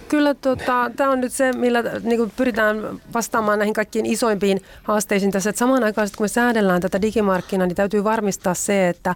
kyllä 0.09 0.35
tota, 0.35 0.91
tämä 0.97 1.11
on 1.11 1.21
nyt 1.21 1.33
se, 1.33 1.53
millä 1.53 1.83
niin 2.03 2.33
pyritään 2.37 3.01
vastaamaan 3.15 3.59
näihin 3.59 3.75
kaikkiin 3.75 4.07
isoimpiin 4.07 4.61
haasteisiin 4.83 5.33
tässä. 5.33 5.51
Että 5.51 5.61
samaan 5.61 5.85
aikaan, 5.85 6.09
kun 6.17 6.25
me 6.25 6.29
säädellään 6.29 6.81
tätä 6.81 7.03
digimarkkinaa, 7.03 7.67
niin 7.67 7.77
täytyy 7.77 8.05
varmistaa 8.05 8.55
se, 8.55 8.89
että 8.89 9.15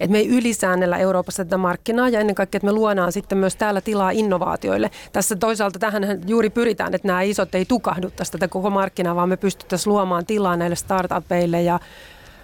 että 0.00 0.12
me 0.12 0.18
ei 0.18 0.28
ylisäännellä 0.28 0.98
Euroopassa 0.98 1.44
tätä 1.44 1.56
markkinaa 1.56 2.08
ja 2.08 2.20
ennen 2.20 2.34
kaikkea, 2.34 2.58
että 2.58 2.66
me 2.66 2.72
luodaan 2.72 3.12
sitten 3.12 3.38
myös 3.38 3.56
täällä 3.56 3.80
tilaa 3.80 4.10
innovaatioille. 4.10 4.90
Tässä 5.12 5.36
toisaalta 5.36 5.78
tähän 5.78 6.20
juuri 6.26 6.50
pyritään, 6.50 6.94
että 6.94 7.08
nämä 7.08 7.22
isot 7.22 7.54
ei 7.54 7.64
tukahdu 7.64 8.10
tästä 8.10 8.48
koko 8.48 8.70
markkinaa, 8.70 9.16
vaan 9.16 9.28
me 9.28 9.36
pystyttäisiin 9.36 9.92
luomaan 9.92 10.26
tilaa 10.26 10.56
näille 10.56 10.76
startupeille 10.76 11.62
ja 11.62 11.80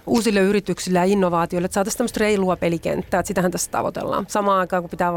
uusille 0.07 0.39
yrityksille 0.39 0.99
ja 0.99 1.05
innovaatioille, 1.05 1.65
että 1.65 1.73
saataisiin 1.73 1.97
tämmöistä 1.97 2.19
reilua 2.19 2.55
pelikenttää, 2.55 3.19
että 3.19 3.27
sitähän 3.27 3.51
tässä 3.51 3.71
tavoitellaan. 3.71 4.25
Samaan 4.27 4.59
aikaan 4.59 4.83
kun 4.83 4.89
pitää 4.89 5.13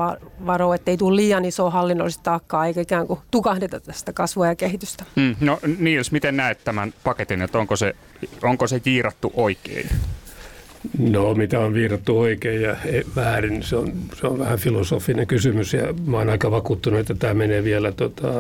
varoa, 0.47 0.75
että 0.75 0.91
ei 0.91 0.97
tule 0.97 1.17
liian 1.17 1.45
iso 1.45 1.71
hallinnollista 1.71 2.23
taakkaa 2.23 2.67
eikä 2.67 2.81
ikään 2.81 3.07
kuin 3.07 3.21
tukahdeta 3.31 3.81
tästä 3.81 4.13
kasvua 4.13 4.47
ja 4.47 4.55
kehitystä. 4.55 5.05
Mm, 5.17 5.37
no 5.41 5.59
Niels, 5.79 6.13
miten 6.13 6.37
näet 6.37 6.65
tämän 6.65 6.95
paketin, 7.05 7.43
että 7.43 7.59
onko 7.59 7.77
se, 7.77 7.97
onko 8.43 8.67
se 8.67 8.81
jiirattu 8.85 9.33
oikein? 9.35 9.89
No, 10.99 11.35
mitä 11.35 11.61
on 11.61 11.75
viirattu 11.75 12.21
oikein 12.21 12.63
ja 12.63 12.77
e- 12.85 13.03
väärin, 13.17 13.63
se 13.63 13.77
on, 13.77 13.93
se 14.21 14.27
on 14.27 14.39
vähän 14.39 14.59
filosofinen 14.59 15.27
kysymys 15.27 15.73
ja 15.73 15.95
mä 16.07 16.17
oon 16.17 16.29
aika 16.29 16.51
vakuuttunut, 16.51 17.01
että 17.01 17.15
tämä 17.15 17.35
menee 17.35 17.65
vielä 17.65 17.93
tota, 17.93 18.33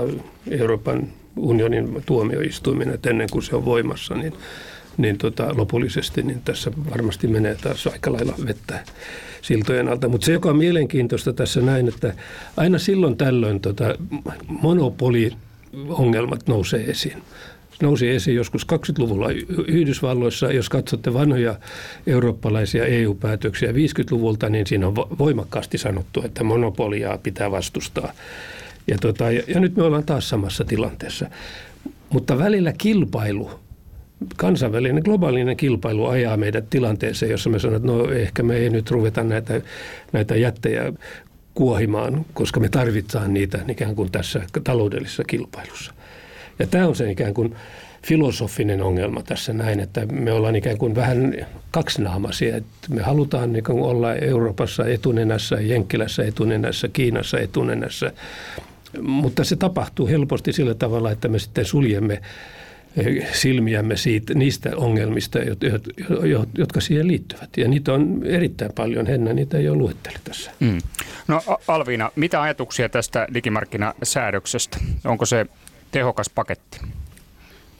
Euroopan 0.50 1.08
unionin 1.36 2.02
tuomioistuimen, 2.06 2.90
että 2.90 3.10
ennen 3.10 3.28
kuin 3.32 3.42
se 3.42 3.56
on 3.56 3.64
voimassa, 3.64 4.14
niin, 4.14 4.32
niin 4.96 5.18
tota, 5.18 5.54
lopullisesti, 5.56 6.22
niin 6.22 6.42
tässä 6.44 6.70
varmasti 6.90 7.26
menee 7.26 7.54
taas 7.54 7.86
aika 7.86 8.12
lailla 8.12 8.34
vettä 8.46 8.84
siltojen 9.42 9.88
alta. 9.88 10.08
Mutta 10.08 10.24
se, 10.24 10.32
joka 10.32 10.50
on 10.50 10.56
mielenkiintoista 10.56 11.32
tässä 11.32 11.60
näin, 11.60 11.88
että 11.88 12.14
aina 12.56 12.78
silloin 12.78 13.16
tällöin 13.16 13.60
tota, 13.60 13.94
monopoliongelmat 14.48 16.48
nousee 16.48 16.90
esiin 16.90 17.22
nousi 17.82 18.08
esiin 18.08 18.36
joskus 18.36 18.66
20-luvulla 18.72 19.30
Yhdysvalloissa. 19.68 20.52
Jos 20.52 20.68
katsotte 20.68 21.14
vanhoja 21.14 21.58
eurooppalaisia 22.06 22.84
EU-päätöksiä 22.84 23.72
50-luvulta, 23.72 24.48
niin 24.48 24.66
siinä 24.66 24.86
on 24.86 24.96
voimakkaasti 24.96 25.78
sanottu, 25.78 26.22
että 26.22 26.44
monopoliaa 26.44 27.18
pitää 27.18 27.50
vastustaa. 27.50 28.12
Ja, 28.86 28.98
tota, 29.00 29.30
ja, 29.30 29.42
ja 29.46 29.60
nyt 29.60 29.76
me 29.76 29.82
ollaan 29.82 30.04
taas 30.04 30.28
samassa 30.28 30.64
tilanteessa. 30.64 31.30
Mutta 32.10 32.38
välillä 32.38 32.72
kilpailu, 32.72 33.50
kansainvälinen 34.36 35.02
globaalinen 35.04 35.56
kilpailu 35.56 36.06
ajaa 36.06 36.36
meidät 36.36 36.70
tilanteeseen, 36.70 37.30
jossa 37.30 37.50
me 37.50 37.58
sanomme, 37.58 37.76
että 37.76 37.88
no 37.88 38.10
ehkä 38.10 38.42
me 38.42 38.56
ei 38.56 38.70
nyt 38.70 38.90
ruveta 38.90 39.24
näitä, 39.24 39.60
näitä 40.12 40.36
jättejä 40.36 40.92
kuohimaan, 41.54 42.26
koska 42.34 42.60
me 42.60 42.68
tarvitaan 42.68 43.34
niitä 43.34 43.58
ikään 43.68 43.94
kuin 43.94 44.12
tässä 44.12 44.42
taloudellisessa 44.64 45.24
kilpailussa. 45.24 45.92
Ja 46.58 46.66
tämä 46.66 46.86
on 46.86 46.96
se 46.96 47.10
ikään 47.10 47.34
kuin 47.34 47.54
filosofinen 48.06 48.82
ongelma 48.82 49.22
tässä 49.22 49.52
näin, 49.52 49.80
että 49.80 50.06
me 50.06 50.32
ollaan 50.32 50.56
ikään 50.56 50.78
kuin 50.78 50.94
vähän 50.94 51.34
kaksinaamaisia. 51.70 52.56
Että 52.56 52.88
me 52.88 53.02
halutaan 53.02 53.52
niin 53.52 53.64
kuin 53.64 53.82
olla 53.82 54.14
Euroopassa 54.14 54.86
etunenässä, 54.86 55.60
Jenkkilässä 55.60 56.24
etunenässä, 56.24 56.88
Kiinassa 56.88 57.38
etunenässä, 57.38 58.12
mutta 59.00 59.44
se 59.44 59.56
tapahtuu 59.56 60.06
helposti 60.06 60.52
sillä 60.52 60.74
tavalla, 60.74 61.10
että 61.10 61.28
me 61.28 61.38
sitten 61.38 61.64
suljemme 61.64 62.22
eh, 62.96 63.32
silmiämme 63.32 63.96
siitä, 63.96 64.34
niistä 64.34 64.70
ongelmista, 64.76 65.38
jotka 66.58 66.80
siihen 66.80 67.08
liittyvät. 67.08 67.56
Ja 67.56 67.68
niitä 67.68 67.92
on 67.92 68.20
erittäin 68.24 68.72
paljon. 68.74 69.06
Henna 69.06 69.32
niitä 69.32 69.58
ei 69.58 69.68
ole 69.68 69.78
luettele 69.78 70.18
tässä. 70.24 70.50
Mm. 70.60 70.78
No 71.28 71.42
Alviina, 71.68 72.10
mitä 72.16 72.42
ajatuksia 72.42 72.88
tästä 72.88 73.28
digimarkkinasäädöksestä? 73.34 74.78
Onko 75.04 75.26
se 75.26 75.46
tehokas 75.90 76.30
paketti? 76.30 76.80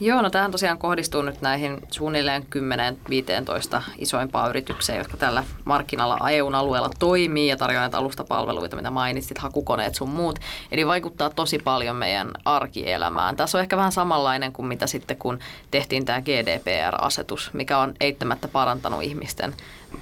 Joo, 0.01 0.23
no 0.23 0.31
tähän 0.31 0.51
tosiaan 0.51 0.79
kohdistuu 0.79 1.23
nyt 1.23 1.41
näihin 1.41 1.79
suunnilleen 1.91 2.47
10-15 3.79 3.83
isoimpaa 3.99 4.49
yritykseen, 4.49 4.99
jotka 4.99 5.17
tällä 5.17 5.45
markkinalla 5.65 6.31
EUn 6.31 6.55
alueella 6.55 6.91
toimii 6.99 7.49
ja 7.49 7.57
tarjoavat 7.57 7.95
alustapalveluita, 7.95 8.77
mitä 8.77 8.91
mainitsit, 8.91 9.39
hakukoneet 9.39 9.95
sun 9.95 10.09
muut. 10.09 10.39
Eli 10.73 10.87
vaikuttaa 10.87 11.31
tosi 11.31 11.59
paljon 11.59 11.97
meidän 11.97 12.31
arkielämään. 12.45 13.37
Tässä 13.37 13.59
on 13.59 13.63
ehkä 13.63 13.77
vähän 13.77 13.93
samanlainen 13.93 14.53
kuin 14.53 14.67
mitä 14.67 14.87
sitten, 14.87 15.17
kun 15.17 15.39
tehtiin 15.71 16.05
tämä 16.05 16.23
GDPR-asetus, 16.23 17.51
mikä 17.53 17.79
on 17.79 17.95
eittämättä 18.01 18.49
parantanut 18.49 19.03
ihmisten 19.03 19.55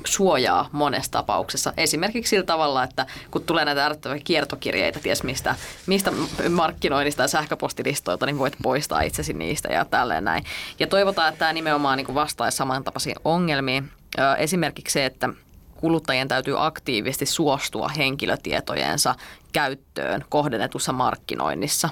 suojaa 0.05 0.69
monessa 0.73 1.11
tapauksessa. 1.13 1.73
Esimerkiksi 1.77 2.31
sillä 2.31 2.47
tavalla, 2.47 2.83
että 2.83 3.07
kun 3.31 3.45
tulee 3.45 3.65
näitä 3.65 3.83
äärettömiä 3.83 4.21
kiertokirjeitä, 4.25 5.01
ties 5.01 5.23
mistä, 5.23 5.55
mistä 5.87 6.13
markkinoinnista 6.51 7.23
ja 7.23 7.29
sähköpostilistoilta, 7.29 8.27
niin 8.27 8.39
voit 8.39 8.57
poistaa 8.63 9.01
itsesi 9.01 9.33
niistä 9.33 9.73
ja 9.73 9.85
tälleen 9.85 10.25
näin. 10.25 10.45
Ja 10.79 10.87
toivotaan, 10.87 11.29
että 11.29 11.39
tämä 11.39 11.53
nimenomaan 11.53 11.97
niin 11.97 12.15
vastaisi 12.15 12.57
samantapaisiin 12.57 13.17
ongelmiin. 13.25 13.91
Esimerkiksi 14.39 14.93
se, 14.93 15.05
että 15.05 15.29
kuluttajien 15.77 16.29
täytyy 16.29 16.67
aktiivisesti 16.67 17.27
suostua 17.27 17.89
henkilötietojensa 17.89 19.15
käyttöön 19.53 20.25
kohdennetussa 20.29 20.93
markkinoinnissa. 20.93 21.89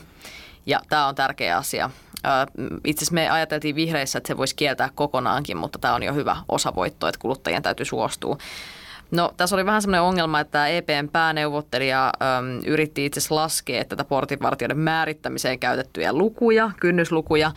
Ja 0.66 0.80
tämä 0.88 1.06
on 1.06 1.14
tärkeä 1.14 1.56
asia. 1.56 1.90
Itse 2.84 2.98
asiassa 3.04 3.14
me 3.14 3.30
ajateltiin 3.30 3.74
vihreissä, 3.74 4.18
että 4.18 4.28
se 4.28 4.36
voisi 4.36 4.56
kieltää 4.56 4.90
kokonaankin, 4.94 5.56
mutta 5.56 5.78
tämä 5.78 5.94
on 5.94 6.02
jo 6.02 6.14
hyvä 6.14 6.36
osavoitto, 6.48 7.08
että 7.08 7.18
kuluttajien 7.20 7.62
täytyy 7.62 7.86
suostua. 7.86 8.36
No 9.10 9.34
tässä 9.36 9.56
oli 9.56 9.66
vähän 9.66 9.82
semmoinen 9.82 10.02
ongelma, 10.02 10.40
että 10.40 10.66
EPn 10.66 11.08
pääneuvottelija 11.12 12.06
äm, 12.06 12.60
yritti 12.66 13.06
itse 13.06 13.20
asiassa 13.20 13.34
laskea 13.34 13.84
tätä 13.84 14.04
portinvartijoiden 14.04 14.78
määrittämiseen 14.78 15.58
käytettyjä 15.58 16.12
lukuja, 16.12 16.70
kynnyslukuja 16.80 17.52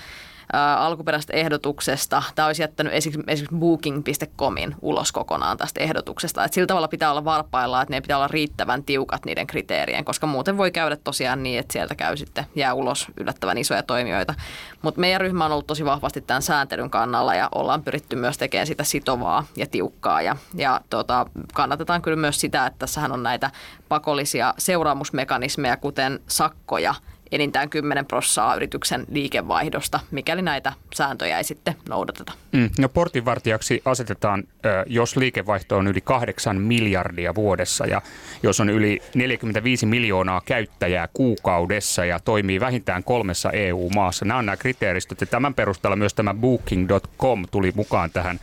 alkuperäisestä 0.78 1.34
ehdotuksesta. 1.34 2.24
Tämä 2.36 2.46
olisi 2.46 2.62
jättänyt 2.62 2.94
esimerkiksi 2.94 3.46
booking.comin 3.56 4.76
ulos 4.82 5.12
kokonaan 5.12 5.58
tästä 5.58 5.80
ehdotuksesta. 5.80 6.44
Et 6.44 6.54
sillä 6.54 6.68
tavalla 6.68 6.88
pitää 6.88 7.12
olla 7.12 7.26
varpailla, 7.26 7.82
että 7.82 7.94
ne 7.94 8.02
pitää 8.02 8.18
olla 8.18 8.28
riittävän 8.28 8.84
tiukat 8.84 9.26
niiden 9.26 9.48
kriteerien, 9.48 10.06
koska 10.06 10.28
muuten 10.28 10.58
voi 10.58 10.72
käydä 10.72 10.96
tosiaan 10.96 11.44
niin, 11.44 11.60
että 11.60 11.74
sieltä 11.74 11.96
käy 11.96 12.18
sitten, 12.18 12.46
jää 12.56 12.74
ulos 12.74 13.08
yllättävän 13.18 13.58
isoja 13.58 13.84
toimijoita. 13.84 14.34
Mutta 14.82 15.02
meidän 15.02 15.22
ryhmä 15.22 15.46
on 15.46 15.52
ollut 15.52 15.68
tosi 15.68 15.86
vahvasti 15.86 16.22
tämän 16.22 16.42
sääntelyn 16.42 16.90
kannalla 16.90 17.36
ja 17.36 17.50
ollaan 17.56 17.84
pyritty 17.84 18.16
myös 18.16 18.38
tekemään 18.38 18.68
sitä 18.68 18.84
sitovaa 18.84 19.46
ja 19.56 19.68
tiukkaa. 19.68 20.22
Ja, 20.22 20.36
ja 20.56 20.82
tota, 20.90 21.26
kannatetaan 21.54 22.02
kyllä 22.02 22.18
myös 22.18 22.42
sitä, 22.42 22.66
että 22.66 22.80
tässähän 22.80 23.12
on 23.12 23.24
näitä 23.24 23.52
pakollisia 23.90 24.54
seuraamusmekanismeja, 24.58 25.78
kuten 25.78 26.20
sakkoja– 26.28 26.96
enintään 27.32 27.70
10 27.70 28.06
prossaa 28.06 28.56
yrityksen 28.56 29.06
liikevaihdosta, 29.12 30.00
mikäli 30.12 30.42
näitä 30.42 30.74
sääntöjä 30.96 31.38
ei 31.38 31.44
sitten 31.44 31.76
noudateta. 31.90 32.34
Mm, 32.52 32.70
no 32.80 32.90
portinvartijaksi 32.90 33.82
asetetaan, 33.86 34.44
jos 34.86 35.18
liikevaihto 35.18 35.78
on 35.78 35.88
yli 35.88 36.02
8 36.02 36.62
miljardia 36.62 37.36
vuodessa 37.36 37.86
ja 37.86 38.02
jos 38.44 38.60
on 38.60 38.70
yli 38.70 39.02
45 39.16 39.86
miljoonaa 39.86 40.42
käyttäjää 40.46 41.08
kuukaudessa 41.14 42.06
ja 42.06 42.20
toimii 42.20 42.60
vähintään 42.60 43.04
kolmessa 43.04 43.52
EU-maassa. 43.52 44.26
Nämä 44.26 44.38
on 44.38 44.46
nämä 44.46 44.58
kriteeristöt 44.58 45.22
ja 45.22 45.28
tämän 45.28 45.54
perusteella 45.54 45.96
myös 45.96 46.14
tämä 46.14 46.34
booking.com 46.34 47.46
tuli 47.52 47.72
mukaan 47.76 48.12
tähän 48.12 48.40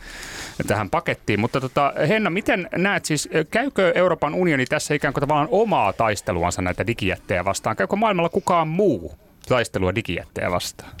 tähän 0.67 0.89
pakettiin. 0.89 1.39
Mutta 1.39 1.61
tota, 1.61 1.93
Henna, 2.07 2.29
miten 2.29 2.69
näet 2.75 3.05
siis, 3.05 3.29
käykö 3.51 3.91
Euroopan 3.95 4.33
unioni 4.33 4.65
tässä 4.65 4.93
ikään 4.93 5.13
kuin 5.13 5.21
tavallaan 5.21 5.47
omaa 5.51 5.93
taisteluansa 5.93 6.61
näitä 6.61 6.87
digijättejä 6.87 7.45
vastaan? 7.45 7.75
Käykö 7.75 7.95
maailmalla 7.95 8.29
kukaan 8.29 8.67
muu 8.73 9.11
taistelua 9.47 9.95
digijättejä 9.95 10.51
vastaan? 10.51 10.91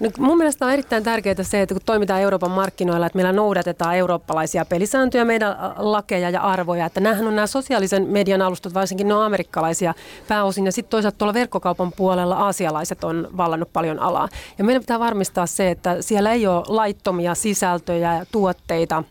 No, 0.00 0.10
mun 0.18 0.38
mielestä 0.38 0.66
on 0.66 0.72
erittäin 0.72 1.02
tärkeää 1.02 1.42
se, 1.42 1.62
että 1.62 1.74
kun 1.74 1.82
toimitaan 1.86 2.20
Euroopan 2.20 2.50
markkinoilla, 2.50 3.06
että 3.06 3.16
meillä 3.16 3.32
noudatetaan 3.32 3.96
eurooppalaisia 3.96 4.64
pelisääntöjä, 4.64 5.24
meidän 5.24 5.56
lakeja 5.76 6.30
ja 6.30 6.40
arvoja. 6.40 6.86
Että 6.86 7.00
nämähän 7.00 7.26
on 7.26 7.36
nämä 7.36 7.46
sosiaalisen 7.46 8.06
median 8.08 8.42
alustat, 8.42 8.74
varsinkin 8.74 9.08
ne 9.08 9.14
on 9.14 9.22
amerikkalaisia 9.22 9.94
pääosin. 10.28 10.66
Ja 10.66 10.72
sitten 10.72 10.90
toisaalta 10.90 11.18
tuolla 11.18 11.34
verkkokaupan 11.34 11.92
puolella 11.92 12.36
aasialaiset 12.36 13.04
on 13.04 13.28
vallannut 13.36 13.72
paljon 13.72 13.98
alaa. 13.98 14.28
Ja 14.58 14.64
meidän 14.64 14.82
pitää 14.82 14.98
varmistaa 14.98 15.46
se, 15.46 15.70
että 15.70 16.02
siellä 16.02 16.32
ei 16.32 16.46
ole 16.46 16.64
laittomia 16.68 17.34
sisältöjä 17.34 18.14
ja 18.14 18.26
tuotteita 18.32 19.04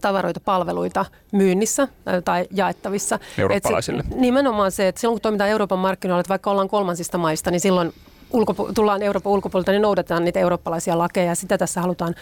tavaroita, 0.00 0.40
palveluita 0.40 1.04
myynnissä 1.32 1.88
tai 2.24 2.46
jaettavissa. 2.50 3.18
Eurooppalaisille. 3.38 4.00
Et 4.00 4.06
se, 4.08 4.14
nimenomaan 4.14 4.72
se, 4.72 4.88
että 4.88 5.00
silloin 5.00 5.14
kun 5.14 5.22
toimitaan 5.22 5.50
Euroopan 5.50 5.78
markkinoilla, 5.78 6.20
että 6.20 6.28
vaikka 6.28 6.50
ollaan 6.50 6.68
kolmansista 6.68 7.18
maista, 7.18 7.50
niin 7.50 7.60
silloin 7.60 7.92
ulkopu- 8.32 8.72
tullaan 8.74 9.02
Euroopan 9.02 9.32
ulkopuolelta, 9.32 9.72
niin 9.72 9.82
noudatetaan 9.82 10.24
niitä 10.24 10.40
eurooppalaisia 10.40 10.98
lakeja. 10.98 11.34
Sitä 11.34 11.58
tässä 11.58 11.80
halutaan 11.80 12.14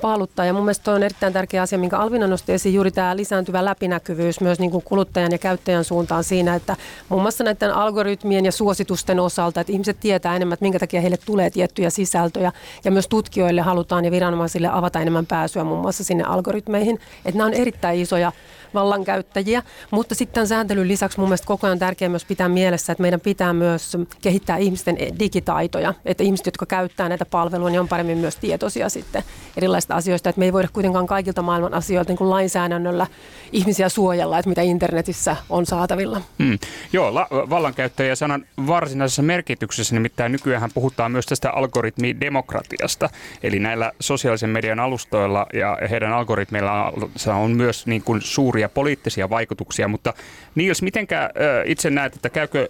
paaluttaa. 0.00 0.44
Ja 0.44 0.52
mun 0.52 0.62
mielestä 0.62 0.84
toi 0.84 0.94
on 0.94 1.02
erittäin 1.02 1.32
tärkeä 1.32 1.62
asia, 1.62 1.78
minkä 1.78 1.98
Alvina 1.98 2.26
nosti 2.26 2.52
esiin, 2.52 2.74
juuri 2.74 2.90
tämä 2.90 3.16
lisääntyvä 3.16 3.64
läpinäkyvyys 3.64 4.40
myös 4.40 4.58
niin 4.58 4.70
kuin 4.70 4.84
kuluttajan 4.84 5.32
ja 5.32 5.38
käyttäjän 5.38 5.84
suuntaan 5.84 6.24
siinä, 6.24 6.54
että 6.54 6.76
muun 7.08 7.22
muassa 7.22 7.44
näiden 7.44 7.74
algoritmien 7.74 8.44
ja 8.44 8.52
suositusten 8.52 9.20
osalta, 9.20 9.60
että 9.60 9.72
ihmiset 9.72 10.00
tietää 10.00 10.36
enemmän, 10.36 10.54
että 10.54 10.64
minkä 10.64 10.78
takia 10.78 11.00
heille 11.00 11.16
tulee 11.16 11.50
tiettyjä 11.50 11.90
sisältöjä. 11.90 12.52
Ja 12.84 12.90
myös 12.90 13.08
tutkijoille 13.08 13.60
halutaan 13.60 14.04
ja 14.04 14.10
viranomaisille 14.10 14.68
avata 14.72 15.00
enemmän 15.00 15.26
pääsyä 15.26 15.64
muun 15.64 15.80
muassa 15.80 16.04
sinne 16.04 16.24
algoritmeihin. 16.24 17.00
Että 17.24 17.38
nämä 17.38 17.46
on 17.46 17.54
erittäin 17.54 18.00
isoja 18.00 18.32
vallankäyttäjiä. 18.76 19.62
Mutta 19.90 20.14
sitten 20.14 20.34
tämän 20.34 20.48
sääntelyn 20.48 20.88
lisäksi 20.88 21.18
mun 21.18 21.28
mielestä 21.28 21.46
koko 21.46 21.66
ajan 21.66 21.78
tärkeää 21.78 22.08
myös 22.08 22.24
pitää 22.24 22.48
mielessä, 22.48 22.92
että 22.92 23.02
meidän 23.02 23.20
pitää 23.20 23.52
myös 23.52 23.96
kehittää 24.22 24.56
ihmisten 24.56 24.98
digitaitoja. 25.18 25.94
Että 26.04 26.24
ihmiset, 26.24 26.46
jotka 26.46 26.66
käyttää 26.66 27.08
näitä 27.08 27.24
palveluja, 27.24 27.70
niin 27.70 27.80
on 27.80 27.88
paremmin 27.88 28.18
myös 28.18 28.36
tietoisia 28.36 28.88
sitten 28.88 29.22
erilaisista 29.56 29.94
asioista. 29.94 30.28
Että 30.28 30.38
me 30.38 30.44
ei 30.44 30.52
voida 30.52 30.68
kuitenkaan 30.72 31.06
kaikilta 31.06 31.42
maailman 31.42 31.74
asioilta 31.74 32.10
niin 32.10 32.18
kuin 32.18 32.30
lainsäädännöllä 32.30 33.06
ihmisiä 33.52 33.88
suojella, 33.88 34.38
että 34.38 34.48
mitä 34.48 34.62
internetissä 34.62 35.36
on 35.50 35.66
saatavilla. 35.66 36.20
Hmm. 36.42 36.58
Joo, 36.92 37.14
la- 37.14 37.28
vallankäyttäjä 37.30 38.14
sanan 38.14 38.46
varsinaisessa 38.66 39.22
merkityksessä 39.22 39.94
nimittäin 39.94 40.32
nykyään 40.32 40.70
puhutaan 40.74 41.12
myös 41.12 41.26
tästä 41.26 41.50
algoritmidemokratiasta. 41.50 43.10
Eli 43.42 43.58
näillä 43.58 43.92
sosiaalisen 44.00 44.50
median 44.50 44.80
alustoilla 44.80 45.46
ja 45.52 45.78
heidän 45.90 46.12
algoritmeilla 46.12 46.92
on 47.26 47.50
myös 47.50 47.86
niin 47.86 48.02
kuin 48.02 48.22
suuria 48.22 48.65
suuria 48.66 48.74
poliittisia 48.74 49.30
vaikutuksia, 49.30 49.88
mutta 49.88 50.14
Niils, 50.54 50.82
mitenkä 50.82 51.30
itse 51.64 51.90
näet, 51.90 52.14
että 52.16 52.30
käykö 52.30 52.68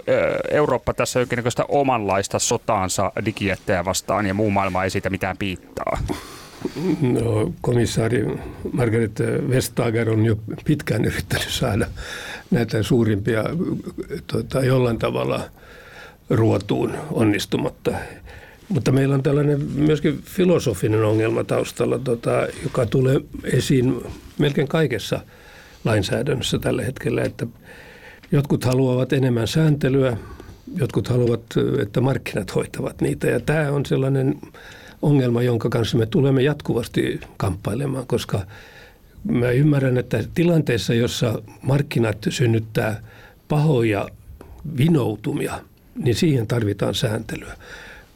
Eurooppa 0.51 0.95
tässä 0.95 1.21
jonkinlaista 1.21 1.65
omanlaista 1.69 2.39
sotaansa 2.39 3.13
digijättejä 3.25 3.85
vastaan 3.85 4.27
ja 4.27 4.35
muu 4.35 4.51
maailma 4.51 4.85
ei 4.85 4.91
siitä 4.91 5.11
mitään 5.11 5.37
piittaa? 5.37 5.99
No, 7.01 7.53
komissaari 7.61 8.27
Margaret 8.73 9.21
Vestager 9.51 10.11
on 10.11 10.25
jo 10.25 10.37
pitkään 10.65 11.05
yrittänyt 11.05 11.49
saada 11.49 11.87
näitä 12.51 12.83
suurimpia 12.83 13.45
tuota, 14.27 14.65
jollain 14.65 14.99
tavalla 14.99 15.41
ruotuun 16.31 16.95
onnistumatta. 17.11 17.93
Mutta 18.69 18.93
meillä 18.93 19.15
on 19.15 19.23
tällainen 19.23 19.61
myöskin 19.75 20.23
filosofinen 20.23 21.05
ongelma 21.05 21.45
taustalla, 21.45 21.99
tota, 21.99 22.47
joka 22.63 22.87
tulee 22.87 23.21
esiin 23.45 24.03
melkein 24.39 24.69
kaikessa– 24.69 25.21
lainsäädännössä 25.87 26.59
tällä 26.59 26.83
hetkellä, 26.83 27.23
että 27.23 27.47
jotkut 28.33 28.65
haluavat 28.65 29.13
enemmän 29.13 29.49
sääntelyä, 29.49 30.17
jotkut 30.77 31.09
haluavat, 31.09 31.43
että 31.83 32.01
markkinat 32.01 32.55
hoitavat 32.55 33.01
niitä. 33.01 33.27
Ja 33.27 33.41
tämä 33.41 33.71
on 33.71 33.87
sellainen 33.87 34.39
ongelma, 35.03 35.43
jonka 35.43 35.69
kanssa 35.69 35.99
me 35.99 36.07
tulemme 36.07 36.43
jatkuvasti 36.43 37.21
kamppailemaan, 37.37 38.07
koska 38.07 38.41
mä 39.25 39.51
ymmärrän, 39.51 39.99
että 39.99 40.25
tilanteessa, 40.35 40.95
jossa 40.95 41.43
markkinat 41.63 42.19
synnyttää 42.29 43.01
pahoja 43.49 44.09
vinoutumia, 44.77 45.61
niin 45.95 46.15
siihen 46.15 46.47
tarvitaan 46.47 46.95
sääntelyä. 46.95 47.57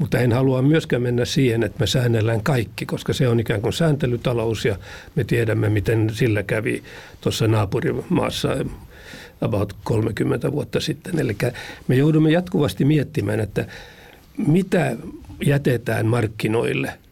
Mutta 0.01 0.19
en 0.19 0.33
halua 0.33 0.63
myöskään 0.63 1.03
mennä 1.03 1.25
siihen, 1.25 1.63
että 1.63 1.81
me 1.81 1.87
säännellään 1.87 2.43
kaikki, 2.43 2.87
koska 2.87 3.13
se 3.13 3.29
on 3.29 3.41
ikään 3.41 3.63
kuin 3.63 3.73
sääntelytalous 3.73 4.65
ja 4.65 4.77
me 5.15 5.25
tiedämme, 5.25 5.69
miten 5.69 6.11
sillä 6.13 6.43
kävi 6.43 6.83
tuossa 7.21 7.49
naapurimaassa 7.49 8.57
about 9.41 9.77
30 9.85 10.53
vuotta 10.53 10.81
sitten. 10.81 11.19
Eli 11.19 11.37
me 11.89 11.97
joudumme 11.97 12.31
jatkuvasti 12.31 12.85
miettimään, 12.85 13.41
että 13.41 13.67
mitä 14.47 14.97
jätetään 15.47 16.07
markkinoille– 16.07 16.93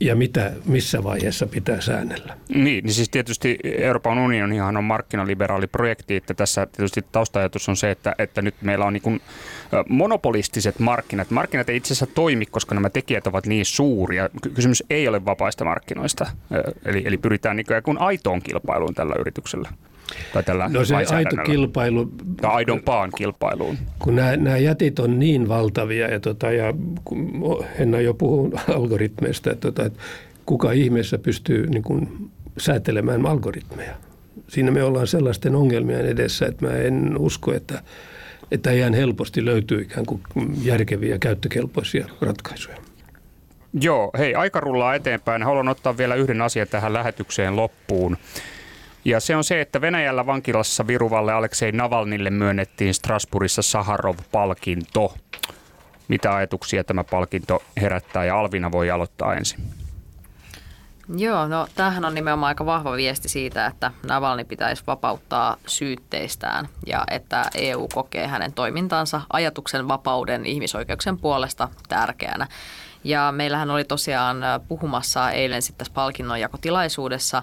ja 0.00 0.16
mitä, 0.16 0.52
missä 0.64 1.04
vaiheessa 1.04 1.46
pitää 1.46 1.80
säännellä. 1.80 2.36
Niin, 2.48 2.84
niin 2.84 2.94
siis 2.94 3.08
tietysti 3.08 3.58
Euroopan 3.64 4.18
unionihan 4.18 4.76
on 4.76 4.84
markkinaliberaali 4.84 5.66
projekti, 5.66 6.16
että 6.16 6.34
tässä 6.34 6.66
tietysti 6.66 7.04
taustajatus 7.12 7.68
on 7.68 7.76
se, 7.76 7.90
että, 7.90 8.14
että 8.18 8.42
nyt 8.42 8.54
meillä 8.62 8.84
on 8.84 8.92
niin 8.92 9.22
monopolistiset 9.88 10.78
markkinat. 10.78 11.30
Markkinat 11.30 11.68
ei 11.68 11.76
itse 11.76 11.86
asiassa 11.86 12.14
toimi, 12.14 12.46
koska 12.46 12.74
nämä 12.74 12.90
tekijät 12.90 13.26
ovat 13.26 13.46
niin 13.46 13.64
suuria. 13.64 14.28
Kysymys 14.54 14.84
ei 14.90 15.08
ole 15.08 15.24
vapaista 15.24 15.64
markkinoista, 15.64 16.26
eli, 16.84 17.02
eli 17.06 17.18
pyritään 17.18 17.56
niin 17.56 17.66
kuin 17.82 17.98
aitoon 17.98 18.42
kilpailuun 18.42 18.94
tällä 18.94 19.14
yrityksellä. 19.18 19.68
Tai 20.32 20.42
tällä 20.42 20.68
no 20.68 20.84
se 20.84 20.96
aito 20.96 21.36
kilpailu. 21.36 22.10
Tai 22.40 22.50
aidompaan 22.54 23.10
kilpailuun. 23.16 23.78
Kun 23.98 24.16
nämä, 24.16 24.36
nämä 24.36 24.56
jätit 24.56 24.98
on 24.98 25.18
niin 25.18 25.48
valtavia, 25.48 26.10
ja, 26.10 26.20
tota, 26.20 26.52
ja 26.52 26.74
en 27.78 28.04
jo 28.04 28.14
puhunut 28.14 28.60
algoritmeista, 28.76 29.50
että, 29.50 29.60
tota, 29.60 29.84
että 29.84 29.98
kuka 30.46 30.72
ihmeessä 30.72 31.18
pystyy 31.18 31.66
niin 31.66 31.82
kuin, 31.82 32.30
säätelemään 32.58 33.26
algoritmeja. 33.26 33.94
Siinä 34.48 34.70
me 34.70 34.82
ollaan 34.82 35.06
sellaisten 35.06 35.54
ongelmien 35.54 36.06
edessä, 36.06 36.46
että 36.46 36.66
mä 36.66 36.72
en 36.72 37.18
usko, 37.18 37.54
että, 37.54 37.82
että 38.50 38.70
ihan 38.70 38.94
helposti 38.94 39.44
löytyy 39.44 39.80
ikään 39.80 40.06
kuin 40.06 40.22
järkeviä 40.62 41.18
käyttökelpoisia 41.18 42.06
ratkaisuja. 42.20 42.76
Joo, 43.80 44.10
hei, 44.18 44.34
aika 44.34 44.60
rullaa 44.60 44.94
eteenpäin. 44.94 45.42
Haluan 45.42 45.68
ottaa 45.68 45.96
vielä 45.96 46.14
yhden 46.14 46.42
asian 46.42 46.68
tähän 46.68 46.92
lähetykseen 46.92 47.56
loppuun. 47.56 48.16
Ja 49.06 49.20
se 49.20 49.36
on 49.36 49.44
se, 49.44 49.60
että 49.60 49.80
Venäjällä 49.80 50.26
vankilassa 50.26 50.86
viruvalle 50.86 51.32
Aleksei 51.32 51.72
Navalnille 51.72 52.30
myönnettiin 52.30 52.94
Strasbourgissa 52.94 53.62
Saharov-palkinto. 53.62 55.14
Mitä 56.08 56.34
ajatuksia 56.34 56.84
tämä 56.84 57.04
palkinto 57.04 57.62
herättää 57.80 58.24
ja 58.24 58.40
Alvina 58.40 58.72
voi 58.72 58.90
aloittaa 58.90 59.34
ensin. 59.34 59.60
Joo, 61.16 61.48
no 61.48 61.68
tämähän 61.74 62.04
on 62.04 62.14
nimenomaan 62.14 62.48
aika 62.48 62.66
vahva 62.66 62.92
viesti 62.92 63.28
siitä, 63.28 63.66
että 63.66 63.92
Navalni 64.06 64.44
pitäisi 64.44 64.82
vapauttaa 64.86 65.56
syytteistään 65.66 66.68
ja 66.86 67.04
että 67.10 67.50
EU 67.54 67.88
kokee 67.94 68.26
hänen 68.26 68.52
toimintansa 68.52 69.20
ajatuksen 69.32 69.88
vapauden 69.88 70.46
ihmisoikeuksien 70.46 71.18
puolesta 71.18 71.68
tärkeänä. 71.88 72.46
Ja 73.04 73.32
meillähän 73.32 73.70
oli 73.70 73.84
tosiaan 73.84 74.36
puhumassa 74.68 75.30
eilen 75.30 75.62
sitten 75.62 75.78
tässä 75.78 75.94
palkinnonjakotilaisuudessa 75.94 77.42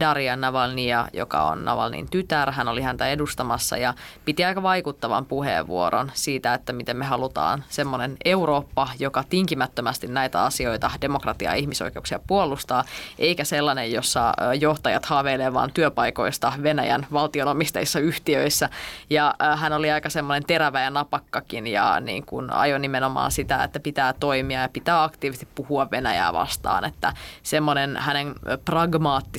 Daria 0.00 0.36
Navalnia, 0.36 1.08
joka 1.12 1.42
on 1.42 1.64
Navalnin 1.64 2.10
tytär. 2.10 2.52
Hän 2.52 2.68
oli 2.68 2.82
häntä 2.82 3.08
edustamassa 3.08 3.76
ja 3.76 3.94
piti 4.24 4.44
aika 4.44 4.62
vaikuttavan 4.62 5.26
puheenvuoron 5.26 6.10
siitä, 6.14 6.54
että 6.54 6.72
miten 6.72 6.96
me 6.96 7.04
halutaan 7.04 7.64
semmoinen 7.68 8.16
Eurooppa, 8.24 8.88
joka 8.98 9.24
tinkimättömästi 9.28 10.06
näitä 10.06 10.42
asioita, 10.42 10.90
demokratiaa 11.00 11.52
ja 11.54 11.58
ihmisoikeuksia 11.58 12.20
puolustaa, 12.26 12.84
eikä 13.18 13.44
sellainen, 13.44 13.92
jossa 13.92 14.32
johtajat 14.60 15.06
haaveilee 15.06 15.54
vain 15.54 15.72
työpaikoista 15.72 16.52
Venäjän 16.62 17.06
valtionomisteissa 17.12 17.98
yhtiöissä. 17.98 18.68
Ja 19.10 19.34
hän 19.56 19.72
oli 19.72 19.90
aika 19.90 20.10
semmoinen 20.10 20.46
terävä 20.46 20.80
ja 20.80 20.90
napakkakin 20.90 21.66
ja 21.66 22.00
niin 22.00 22.26
kuin 22.26 22.52
ajoi 22.52 22.78
nimenomaan 22.78 23.32
sitä, 23.32 23.64
että 23.64 23.80
pitää 23.80 24.12
toimia 24.12 24.60
ja 24.60 24.68
pitää 24.68 25.02
aktiivisesti 25.02 25.48
puhua 25.54 25.90
Venäjää 25.90 26.32
vastaan, 26.32 26.84
että 26.84 27.12
semmoinen 27.42 27.96
hänen 27.96 28.34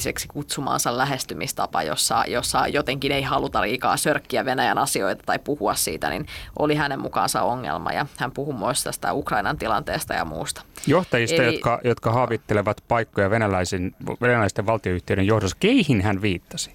pragmaattiseksi 0.05 0.27
kutsumaansa 0.27 0.97
lähestymistapa, 0.97 1.83
jossa, 1.83 2.23
jossa 2.27 2.67
jotenkin 2.67 3.11
ei 3.11 3.21
haluta 3.21 3.61
liikaa 3.61 3.97
sörkkiä 3.97 4.45
Venäjän 4.45 4.77
asioita 4.77 5.23
tai 5.25 5.39
puhua 5.39 5.75
siitä, 5.75 6.09
niin 6.09 6.25
oli 6.59 6.75
hänen 6.75 6.99
mukaansa 6.99 7.41
ongelma 7.41 7.91
ja 7.91 8.05
hän 8.17 8.31
puhui 8.31 8.53
myös 8.53 8.83
tästä 8.83 9.13
Ukrainan 9.13 9.57
tilanteesta 9.57 10.13
ja 10.13 10.25
muusta. 10.25 10.61
Johtajista, 10.87 11.43
Eli, 11.43 11.53
jotka, 11.53 11.79
jotka 11.83 12.11
haavittelevat 12.11 12.83
paikkoja 12.87 13.29
venäläisen, 13.29 13.95
venäläisten 14.21 14.65
valtioyhtiöiden 14.65 15.27
johdossa, 15.27 15.57
keihin 15.59 16.01
hän 16.01 16.21
viittasi? 16.21 16.71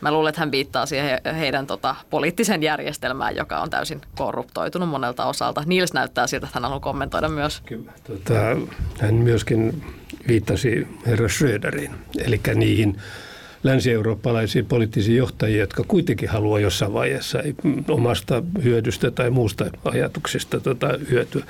Mä 0.00 0.12
luulen, 0.12 0.28
että 0.28 0.40
hän 0.40 0.50
viittaa 0.50 0.86
siihen 0.86 1.20
heidän 1.38 1.66
tota, 1.66 1.94
poliittisen 2.10 2.62
järjestelmään, 2.62 3.36
joka 3.36 3.60
on 3.60 3.70
täysin 3.70 4.00
korruptoitunut 4.16 4.88
monelta 4.88 5.26
osalta. 5.26 5.62
Niils 5.66 5.92
näyttää 5.92 6.26
siltä, 6.26 6.46
että 6.46 6.56
hän 6.56 6.62
haluaa 6.62 6.80
kommentoida 6.80 7.28
myös. 7.28 7.60
Kyllä, 7.60 7.92
tota, 8.06 8.34
hän 9.00 9.14
myöskin 9.14 9.82
viittasi 10.28 10.86
herra 11.06 11.28
Schröderiin, 11.28 11.90
eli 12.24 12.40
niihin 12.54 12.96
länsi-eurooppalaisiin 13.62 14.66
poliittisiin 14.66 15.16
johtajia, 15.16 15.60
jotka 15.60 15.84
kuitenkin 15.88 16.28
haluaa 16.28 16.60
jossain 16.60 16.92
vaiheessa 16.92 17.42
omasta 17.88 18.42
hyödystä 18.64 19.10
tai 19.10 19.30
muusta 19.30 19.70
ajatuksista 19.84 20.60
tota, 20.60 20.98
hyötyä. 21.10 21.44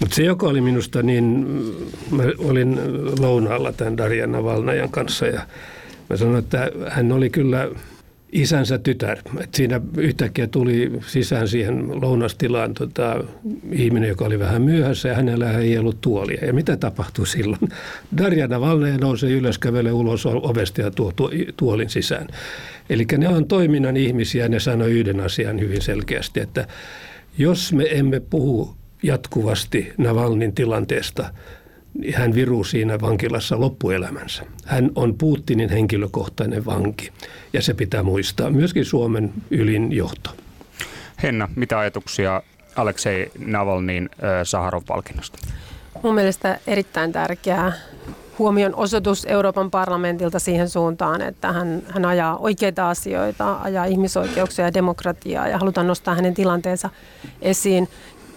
Mutta 0.00 0.14
se, 0.14 0.22
joka 0.22 0.46
oli 0.46 0.60
minusta 0.60 1.02
niin, 1.02 1.46
mä 2.10 2.22
olin 2.38 2.80
lounaalla 3.20 3.72
tämän 3.72 3.96
Darjan 3.96 4.32
Navalnajan 4.32 4.90
kanssa 4.90 5.26
ja 5.26 5.46
Mä 6.10 6.16
sanoin, 6.16 6.38
että 6.38 6.70
hän 6.88 7.12
oli 7.12 7.30
kyllä 7.30 7.68
isänsä 8.32 8.78
tytär. 8.78 9.18
Et 9.40 9.54
siinä 9.54 9.80
yhtäkkiä 9.96 10.46
tuli 10.46 10.92
sisään 11.06 11.48
siihen 11.48 12.00
lounastilaan 12.00 12.74
tota, 12.74 13.24
ihminen, 13.72 14.08
joka 14.08 14.24
oli 14.24 14.38
vähän 14.38 14.62
myöhässä 14.62 15.08
ja 15.08 15.14
hänellä 15.14 15.58
ei 15.58 15.78
ollut 15.78 16.00
tuolia. 16.00 16.46
Ja 16.46 16.52
mitä 16.52 16.76
tapahtui 16.76 17.26
silloin? 17.26 17.68
Darjana 18.16 18.60
Valneja 18.60 18.98
nousee 18.98 19.30
ylös, 19.30 19.58
kävelee 19.58 19.92
ulos 19.92 20.26
ovesta 20.26 20.80
ja 20.80 20.90
tuo 20.90 21.12
tuolin 21.56 21.90
sisään. 21.90 22.28
Eli 22.90 23.06
ne 23.18 23.28
on 23.28 23.46
toiminnan 23.46 23.96
ihmisiä 23.96 24.44
ja 24.44 24.48
ne 24.48 24.60
sanoi 24.60 24.90
yhden 24.90 25.20
asian 25.20 25.60
hyvin 25.60 25.82
selkeästi, 25.82 26.40
että 26.40 26.66
jos 27.38 27.72
me 27.72 27.86
emme 27.90 28.20
puhu 28.20 28.74
jatkuvasti 29.02 29.92
Navalnin 29.98 30.54
tilanteesta– 30.54 31.30
hän 32.14 32.34
viruu 32.34 32.64
siinä 32.64 33.00
vankilassa 33.00 33.60
loppuelämänsä. 33.60 34.42
Hän 34.66 34.90
on 34.94 35.14
Putinin 35.18 35.70
henkilökohtainen 35.70 36.66
vanki 36.66 37.10
ja 37.52 37.62
se 37.62 37.74
pitää 37.74 38.02
muistaa. 38.02 38.50
Myöskin 38.50 38.84
Suomen 38.84 39.32
ylin 39.50 39.92
johto. 39.92 40.30
Henna, 41.22 41.48
mitä 41.56 41.78
ajatuksia 41.78 42.42
Aleksei 42.76 43.30
Navalnin 43.38 44.10
Saharov-palkinnosta? 44.44 45.38
Mun 46.02 46.14
mielestä 46.14 46.58
erittäin 46.66 47.12
tärkeää 47.12 47.72
huomion 48.38 48.74
osoitus 48.74 49.24
Euroopan 49.24 49.70
parlamentilta 49.70 50.38
siihen 50.38 50.68
suuntaan, 50.68 51.22
että 51.22 51.52
hän, 51.52 51.82
hän 51.88 52.04
ajaa 52.04 52.36
oikeita 52.36 52.90
asioita, 52.90 53.56
ajaa 53.62 53.84
ihmisoikeuksia 53.84 54.64
ja 54.64 54.74
demokratiaa 54.74 55.48
ja 55.48 55.58
halutaan 55.58 55.86
nostaa 55.86 56.14
hänen 56.14 56.34
tilanteensa 56.34 56.90
esiin 57.42 57.88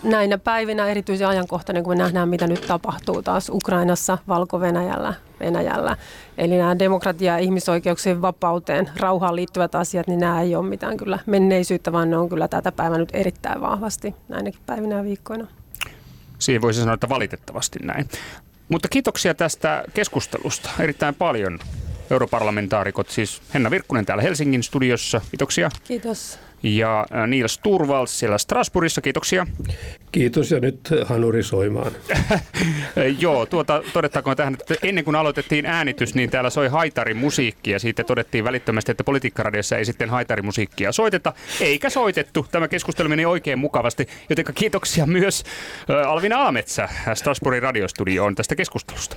näinä 0.04 0.38
päivinä 0.38 0.88
erityisen 0.88 1.28
ajankohtainen, 1.28 1.84
kun 1.84 1.98
me 1.98 2.04
nähdään, 2.04 2.30
mitä 2.30 2.48
nyt 2.48 2.68
tapahtuu 2.68 3.22
taas 3.22 3.50
Ukrainassa, 3.50 4.18
Valko-Venäjällä, 4.28 5.14
Venäjällä. 5.40 5.98
Eli 6.38 6.58
nämä 6.58 6.80
demokratia- 6.80 7.34
ja 7.34 7.38
ihmisoikeuksien 7.38 8.22
vapauteen, 8.22 8.90
rauhaan 8.98 9.36
liittyvät 9.36 9.76
asiat, 9.76 10.08
niin 10.08 10.20
nämä 10.20 10.42
ei 10.42 10.56
ole 10.56 10.70
mitään 10.70 10.98
kyllä 10.98 11.20
menneisyyttä, 11.26 11.92
vaan 11.92 12.10
ne 12.10 12.18
on 12.18 12.30
kyllä 12.30 12.48
tätä 12.48 12.72
päivää 12.72 12.98
nyt 12.98 13.10
erittäin 13.14 13.62
vahvasti 13.62 14.16
näinäkin 14.30 14.62
päivinä 14.66 14.96
ja 14.96 15.04
viikkoina. 15.04 15.48
Siihen 16.40 16.62
voisi 16.62 16.80
sanoa, 16.80 16.94
että 16.94 17.10
valitettavasti 17.10 17.80
näin. 17.84 18.10
Mutta 18.70 18.88
kiitoksia 18.88 19.34
tästä 19.34 19.84
keskustelusta 19.94 20.70
erittäin 20.80 21.16
paljon. 21.16 21.60
Europarlamentaarikot, 22.12 23.10
siis 23.10 23.42
Henna 23.54 23.72
Virkkunen 23.72 24.06
täällä 24.06 24.24
Helsingin 24.24 24.64
studiossa. 24.64 25.22
Kiitoksia. 25.32 25.70
Kiitos 25.84 26.40
ja 26.64 27.06
Niels 27.28 27.58
Turvals 27.58 28.20
siellä 28.20 28.38
Strasbourgissa. 28.38 29.02
Kiitoksia. 29.02 29.48
Kiitos 30.12 30.52
ja 30.52 30.60
nyt 30.60 30.80
Hanuri 31.06 31.44
soimaan. 31.44 31.92
Joo, 33.20 33.46
tuota, 33.46 33.84
todettakoon 33.94 34.38
tähän, 34.38 34.54
että 34.54 34.76
ennen 34.84 35.04
kuin 35.04 35.16
aloitettiin 35.16 35.66
äänitys, 35.66 36.16
niin 36.16 36.30
täällä 36.30 36.50
soi 36.50 36.68
haitarimusiikki 36.68 37.72
ja 37.72 37.80
siitä 37.80 38.04
todettiin 38.04 38.44
välittömästi, 38.44 38.92
että 38.92 39.04
politiikkaradiossa 39.04 39.78
ei 39.78 39.86
sitten 39.86 40.10
haitarimusiikkia 40.10 40.92
soiteta, 40.92 41.34
eikä 41.62 41.90
soitettu. 41.90 42.46
Tämä 42.52 42.68
keskustelu 42.68 43.10
meni 43.10 43.26
oikein 43.26 43.60
mukavasti, 43.60 44.08
joten 44.30 44.46
kiitoksia 44.56 45.06
myös 45.06 45.44
Alvina 46.08 46.38
Aametsä 46.38 46.90
Strasbourgin 47.14 47.64
radiostudioon 47.64 48.36
tästä 48.36 48.56
keskustelusta. 48.56 49.16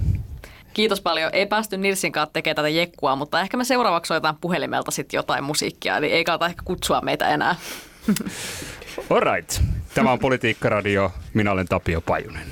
Kiitos 0.77 1.01
paljon. 1.01 1.31
Ei 1.33 1.47
päästy 1.47 1.77
Nilsin 1.77 2.13
kanssa 2.13 2.33
tekemään 2.33 2.57
tätä 2.57 2.69
jekkua, 2.69 3.17
mutta 3.17 3.41
ehkä 3.41 3.57
me 3.57 3.65
seuraavaksi 3.65 4.09
soitetaan 4.09 4.37
puhelimelta 4.41 4.91
sitten 4.91 5.19
jotain 5.19 5.45
musiikkia, 5.45 5.97
eli 5.97 6.13
ei 6.13 6.25
kannata 6.25 6.47
ehkä 6.47 6.63
kutsua 6.65 7.01
meitä 7.01 7.29
enää. 7.29 7.57
Alright. 9.11 9.61
Tämä 9.95 10.13
on 10.13 10.19
Politiikka-radio. 10.19 11.13
Minä 11.35 11.53
olen 11.53 11.67
Tapio 11.67 12.01
Pajunen. 12.01 12.47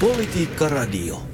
Politiikka-radio. 0.00 1.29